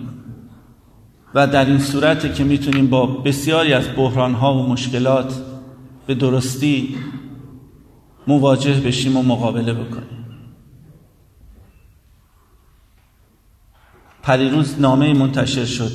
و 1.34 1.48
در 1.48 1.66
این 1.66 1.80
صورت 1.80 2.36
که 2.36 2.44
می‌تونیم 2.44 2.88
با 2.88 3.06
بسیاری 3.06 3.74
از 3.74 3.96
بحرانها 3.96 4.54
و 4.54 4.70
مشکلات 4.70 5.42
به 6.08 6.16
درستی 6.16 6.96
مواجه 8.28 8.80
بشیم 8.80 9.18
و 9.18 9.24
مقابله 9.24 9.74
بکنیم. 9.74 10.26
پریروز 14.24 14.80
نامه 14.80 15.14
منتشر 15.14 15.66
شد 15.66 15.92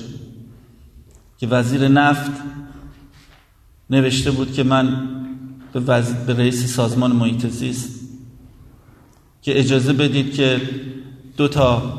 که 1.38 1.46
وزیر 1.46 1.88
نفت 1.88 2.32
نوشته 3.90 4.30
بود 4.30 4.52
که 4.52 4.62
من 4.62 5.10
به, 5.80 6.02
به 6.26 6.34
رئیس 6.34 6.74
سازمان 6.74 7.12
محیط 7.12 7.46
زیست 7.46 8.00
که 9.42 9.58
اجازه 9.60 9.92
بدید 9.92 10.34
که 10.34 10.60
دو 11.36 11.48
تا 11.48 11.98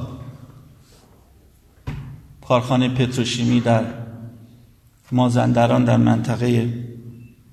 کارخانه 2.47 2.89
پتروشیمی 2.89 3.59
در 3.59 3.83
مازندران 5.11 5.85
در 5.85 5.97
منطقه 5.97 6.73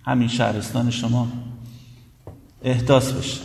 همین 0.04 0.28
شهرستان 0.28 0.90
شما 0.90 1.28
احداث 2.62 3.12
بشه. 3.12 3.40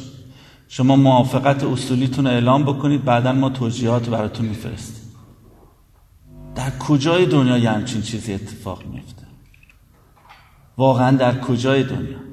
شما 0.68 0.96
موافقت 0.96 1.64
اصولیتون 1.64 2.28
رو 2.28 2.32
اعلام 2.32 2.64
بکنید 2.64 3.06
بعدا 3.06 3.32
ما 3.32 3.50
توجیهات 3.50 4.10
براتون 4.10 4.46
میفرستیم. 4.46 5.12
در 6.56 6.78
کجای 6.78 7.26
دنیا 7.26 7.58
یه 7.58 7.70
همچین 7.70 8.02
چیزی 8.02 8.34
اتفاق 8.34 8.86
میفته؟ 8.86 9.24
واقعا 10.78 11.18
در 11.18 11.40
کجای 11.40 11.84
دنیا؟ 11.84 12.27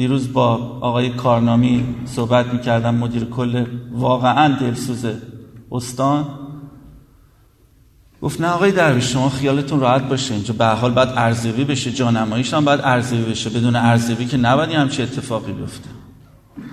دیروز 0.00 0.32
با 0.32 0.46
آقای 0.80 1.10
کارنامی 1.10 1.84
صحبت 2.04 2.46
می‌کردم 2.46 2.94
مدیر 2.94 3.24
کل 3.24 3.64
واقعا 3.92 4.58
دلسوز 4.58 5.06
استان. 5.72 6.28
گفت 8.22 8.40
نه 8.40 8.48
آقای 8.48 8.72
درویش 8.72 9.12
شما 9.12 9.28
خیالتون 9.28 9.80
راحت 9.80 10.08
باشه 10.08 10.34
اینجا 10.34 10.54
به 10.54 10.66
حال 10.66 10.90
باید 10.90 11.08
ارزیابی 11.16 11.64
بشه 11.64 11.92
جانماییش 11.92 12.54
هم 12.54 12.64
باید 12.64 12.80
ارزیابی 12.84 13.30
بشه 13.30 13.50
بدون 13.50 13.76
ارزیابی 13.76 14.26
که 14.26 14.36
نباید 14.36 14.70
همچی 14.70 15.02
اتفاقی 15.02 15.52
بیفته. 15.52 15.88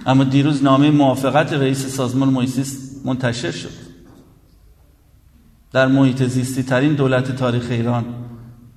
اما 0.06 0.24
دیروز 0.24 0.64
نامه 0.64 0.92
موافقت 0.92 1.54
رئیس 1.54 1.86
سازمان 1.88 2.30
محیط 2.30 2.68
منتشر 3.06 3.52
شد. 3.52 3.70
در 5.72 5.88
محیط 5.88 6.24
زیستی 6.24 6.64
ترین 6.64 6.94
دولت 6.94 7.36
تاریخ 7.36 7.68
ایران 7.70 8.06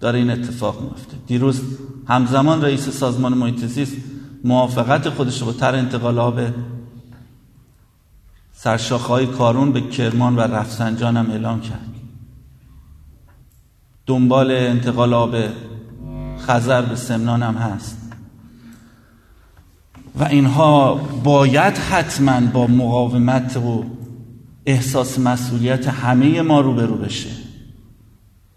داره 0.00 0.18
این 0.18 0.30
اتفاق 0.30 0.82
میفته 0.82 1.16
دیروز 1.26 1.62
همزمان 2.08 2.62
رئیس 2.62 2.88
سازمان 2.88 3.34
محیط 3.34 3.64
زیست 3.64 3.96
موافقت 4.44 5.08
خودش 5.08 5.42
با 5.42 5.52
تر 5.52 5.74
انتقال 5.74 6.18
آب 6.18 6.40
سرشاخهای 8.52 9.26
کارون 9.26 9.72
به 9.72 9.80
کرمان 9.80 10.36
و 10.36 10.40
رفسنجان 10.40 11.16
هم 11.16 11.30
اعلام 11.30 11.60
کرد. 11.60 11.88
دنبال 14.06 14.50
انتقال 14.50 15.14
آب 15.14 15.34
خزر 16.38 16.82
به 16.82 16.96
سمنان 16.96 17.42
هم 17.42 17.54
هست. 17.54 18.12
و 20.18 20.24
اینها 20.24 20.94
باید 21.24 21.78
حتما 21.78 22.40
با 22.40 22.66
مقاومت 22.66 23.56
و 23.56 23.84
احساس 24.66 25.18
مسئولیت 25.18 25.88
همه 25.88 26.42
ما 26.42 26.60
روبرو 26.60 26.96
بشه. 26.96 27.30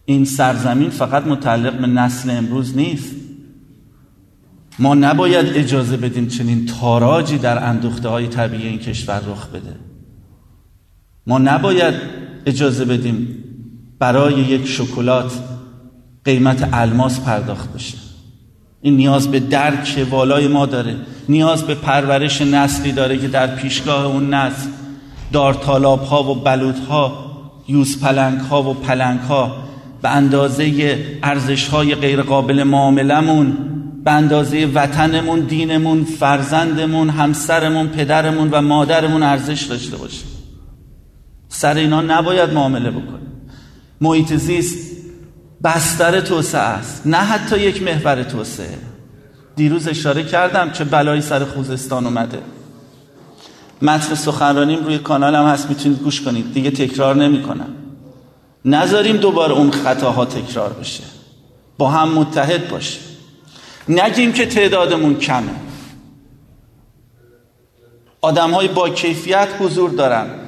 این 0.05 0.25
سرزمین 0.25 0.89
فقط 0.89 1.27
متعلق 1.27 1.77
به 1.77 1.87
نسل 1.87 2.29
امروز 2.29 2.77
نیست. 2.77 3.22
ما 4.79 4.95
نباید 4.95 5.45
اجازه 5.57 5.97
بدیم 5.97 6.27
چنین 6.27 6.65
تاراجی 6.65 7.37
در 7.37 7.69
اندوخته 7.69 8.09
های 8.09 8.27
طبیعی 8.27 8.67
این 8.67 8.79
کشور 8.79 9.19
رخ 9.19 9.47
بده. 9.47 9.75
ما 11.27 11.37
نباید 11.37 11.93
اجازه 12.45 12.85
بدیم 12.85 13.43
برای 13.99 14.33
یک 14.33 14.67
شکلات 14.67 15.31
قیمت 16.25 16.69
الماس 16.73 17.19
پرداخت 17.19 17.73
بشه. 17.73 17.97
این 18.81 18.97
نیاز 18.97 19.31
به 19.31 19.39
درک 19.39 20.07
والای 20.09 20.47
ما 20.47 20.65
داره. 20.65 20.95
نیاز 21.29 21.63
به 21.63 21.75
پرورش 21.75 22.41
نسلی 22.41 22.91
داره 22.91 23.17
که 23.17 23.27
در 23.27 23.55
پیشگاه 23.55 24.05
اون 24.05 24.33
نسل 24.33 24.69
دارتالاب 25.31 26.03
ها 26.03 26.23
و 26.23 26.35
بلوط 26.35 26.79
ها 26.79 27.33
یوز 27.67 27.99
پلنگ 27.99 28.39
ها 28.39 28.63
و 28.63 28.73
پلنگ 28.73 29.19
ها 29.19 29.55
به 30.01 30.09
اندازه 30.09 30.97
ارزش 31.23 31.67
های 31.67 31.95
غیر 31.95 32.21
قابل 32.21 32.63
معاملمون 32.63 33.57
به 34.03 34.11
اندازه 34.11 34.71
وطنمون 34.73 35.39
دینمون 35.39 36.03
فرزندمون 36.03 37.09
همسرمون 37.09 37.87
پدرمون 37.87 38.49
و 38.51 38.61
مادرمون 38.61 39.23
ارزش 39.23 39.63
داشته 39.63 39.97
باشه. 39.97 40.25
سر 41.49 41.75
اینا 41.75 42.01
نباید 42.01 42.49
معامله 42.49 42.91
بکنیم. 42.91 43.51
محیط 44.01 44.33
زیست 44.33 44.77
بستر 45.63 46.21
توسعه 46.21 46.61
است 46.61 47.01
نه 47.07 47.17
حتی 47.17 47.59
یک 47.59 47.83
محور 47.83 48.23
توسعه. 48.23 48.77
دیروز 49.55 49.87
اشاره 49.87 50.23
کردم 50.23 50.71
چه 50.71 50.83
بلایی 50.83 51.21
سر 51.21 51.45
خوزستان 51.45 52.05
اومده. 52.05 52.39
متن 53.81 54.15
سخنرانیم 54.15 54.83
روی 54.83 54.97
کانالم 54.97 55.45
هست 55.45 55.69
می‌تونید 55.69 55.99
گوش 55.99 56.21
کنید. 56.21 56.53
دیگه 56.53 56.71
تکرار 56.71 57.15
نمی‌کنم. 57.15 57.69
نذاریم 58.65 59.17
دوباره 59.17 59.53
اون 59.53 59.71
خطاها 59.71 60.25
تکرار 60.25 60.73
بشه. 60.73 61.03
با 61.77 61.89
هم 61.89 62.09
متحد 62.09 62.69
باشیم. 62.69 63.01
نگیم 63.89 64.33
که 64.33 64.45
تعدادمون 64.45 65.19
کمه. 65.19 65.51
آدم 68.21 68.51
های 68.51 68.67
با 68.67 68.89
کیفیت 68.89 69.47
حضور 69.59 69.89
دارن. 69.89 70.39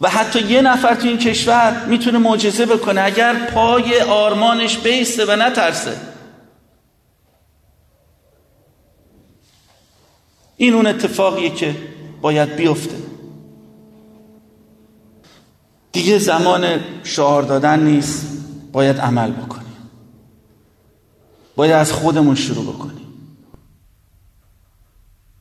و 0.00 0.08
حتی 0.08 0.40
یه 0.40 0.62
نفر 0.62 0.94
تو 0.94 1.08
این 1.08 1.18
کشور 1.18 1.86
می‌تونه 1.86 2.18
معجزه 2.18 2.66
بکنه. 2.66 3.02
اگر 3.04 3.34
پای 3.34 4.00
آرمانش 4.00 4.78
بیسته 4.78 5.24
و 5.24 5.36
نترسه. 5.36 5.96
این 10.56 10.74
اون 10.74 10.86
اتفاقیه 10.86 11.50
که 11.50 11.74
باید 12.20 12.56
بیفته. 12.56 12.96
دیگه 15.92 16.18
زمان 16.18 16.80
شعار 17.04 17.42
دادن 17.42 17.80
نیست. 17.80 18.26
باید 18.72 18.98
عمل 18.98 19.30
بکنیم 19.30 19.65
باید 21.56 21.72
از 21.72 21.92
خودمون 21.92 22.34
شروع 22.34 22.64
بکنیم. 22.74 23.06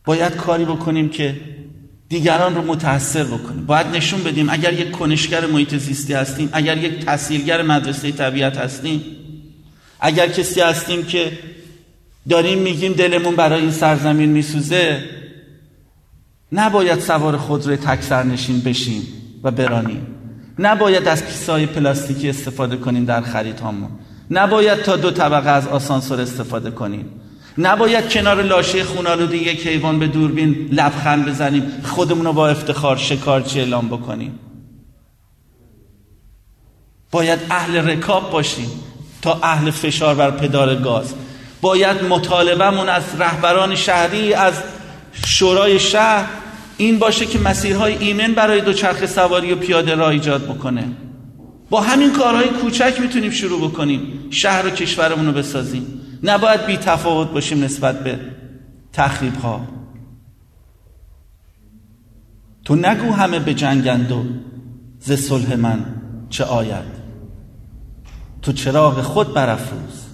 باید 0.06 0.36
کاری 0.36 0.66
بکنیم 0.66 1.10
که 1.10 1.42
دیگران 2.10 2.56
رو 2.56 2.62
متاثر 2.62 3.24
بکنیم. 3.24 3.66
باید 3.66 3.88
نشون 3.88 4.24
بدیم 4.24 4.50
اگر 4.50 4.74
یک 4.74 4.92
کنشگر 4.92 5.46
محیط 5.46 5.76
زیستی 5.76 6.14
هستیم 6.14 6.50
اگر 6.54 6.78
یک 6.78 7.06
تحصیلگر 7.06 7.62
مدرسه 7.62 8.12
طبیعت 8.12 8.58
هستیم 8.58 9.02
اگر 10.00 10.28
کسی 10.28 10.62
هستیم 10.62 11.04
که 11.04 11.32
داریم 12.30 12.60
میگیم 12.60 12.94
دلمون 12.94 13.36
برای 13.36 13.62
این 13.62 13.72
سرزمین 13.72 14.30
میسوزه 14.30 15.04
نباید 16.52 17.00
سوار 17.00 17.38
خودروی 17.38 17.78
تکسر 17.78 18.24
نشین 18.24 18.60
بشیم 18.60 19.04
و 19.44 19.52
برانیم. 19.52 20.08
نباید 20.60 21.08
از 21.08 21.26
کیسای 21.26 21.66
پلاستیکی 21.66 22.30
استفاده 22.30 22.78
کنیم 22.78 23.06
در 23.06 23.22
خریدهامون. 23.22 23.90
نباید 24.32 24.82
تا 24.82 24.96
دو 24.96 25.12
طبقه 25.12 25.50
از 25.50 25.68
آسانسور 25.68 26.22
استفاده 26.22 26.72
کنیم. 26.72 27.10
نباید 27.58 28.10
کنار 28.10 28.42
لاشه 28.42 28.84
خونالود 28.84 29.34
یک 29.34 29.68
حیوان 29.68 30.00
به 30.00 30.08
دوربین 30.08 30.70
لبخند 30.72 31.26
بزنیم 31.26 31.64
خودمون 31.84 32.26
رو 32.26 32.34
با 32.34 32.48
افتخار 32.48 32.98
شکارچی 32.98 33.60
اعلام 33.60 33.88
بکنیم. 33.88 34.40
باید 37.12 37.40
اهل 37.50 37.90
رکاب 37.90 38.32
باشیم 38.32 38.70
تا 39.22 39.40
اهل 39.44 39.72
فشار 39.72 40.16
بر 40.16 40.32
پدال 40.32 40.82
گاز. 40.82 41.14
باید 41.62 42.04
مطالبهمون 42.04 42.90
از 42.90 43.04
رهبران 43.20 43.76
شهری 43.76 44.34
از 44.34 44.54
شورای 45.26 45.80
شهر 45.80 46.28
این 46.78 47.00
باشه 47.00 47.26
که 47.26 47.40
مسیرهای 47.40 47.98
ایمن 47.98 48.34
برای 48.34 48.62
دوچرخه 48.62 49.08
سواری 49.08 49.52
و 49.52 49.56
پیاده 49.56 49.96
را 49.96 50.10
ایجاد 50.10 50.44
بکنه. 50.44 50.88
با 51.70 51.82
همین 51.82 52.14
کارهای 52.14 52.48
کوچک 52.48 53.02
می‌تونیم 53.02 53.32
شروع 53.32 53.70
بکنیم 53.70 54.28
شهر 54.30 54.68
و 54.68 54.70
کشورمون 54.70 55.26
رو 55.26 55.32
بسازیم. 55.32 56.02
نباید 56.24 56.66
بی 56.66 56.78
تفاوت 56.78 57.32
باشیم 57.32 57.64
نسبت 57.64 58.04
به 58.04 58.20
تخریب 58.94 59.36
ها 59.36 59.68
تو 62.66 62.76
نگو 62.76 63.12
همه 63.12 63.40
به 63.40 63.54
جنگند 63.54 64.12
و 64.12 64.26
ز 65.00 65.12
صلح 65.12 65.56
من 65.56 65.86
چه 66.30 66.44
آید. 66.44 67.06
تو 68.42 68.54
چراغ 68.54 69.02
خود 69.02 69.34
برافروز 69.34 70.06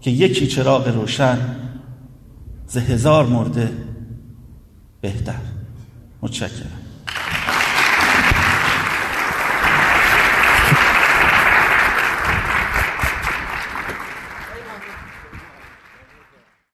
که 0.00 0.10
یکی 0.10 0.46
چراغ 0.46 0.88
روشن 0.88 1.38
ز 2.66 2.76
هزار 2.76 3.26
مرده 3.26 3.72
بهتر. 5.00 5.40
متشکرم. 6.22 6.77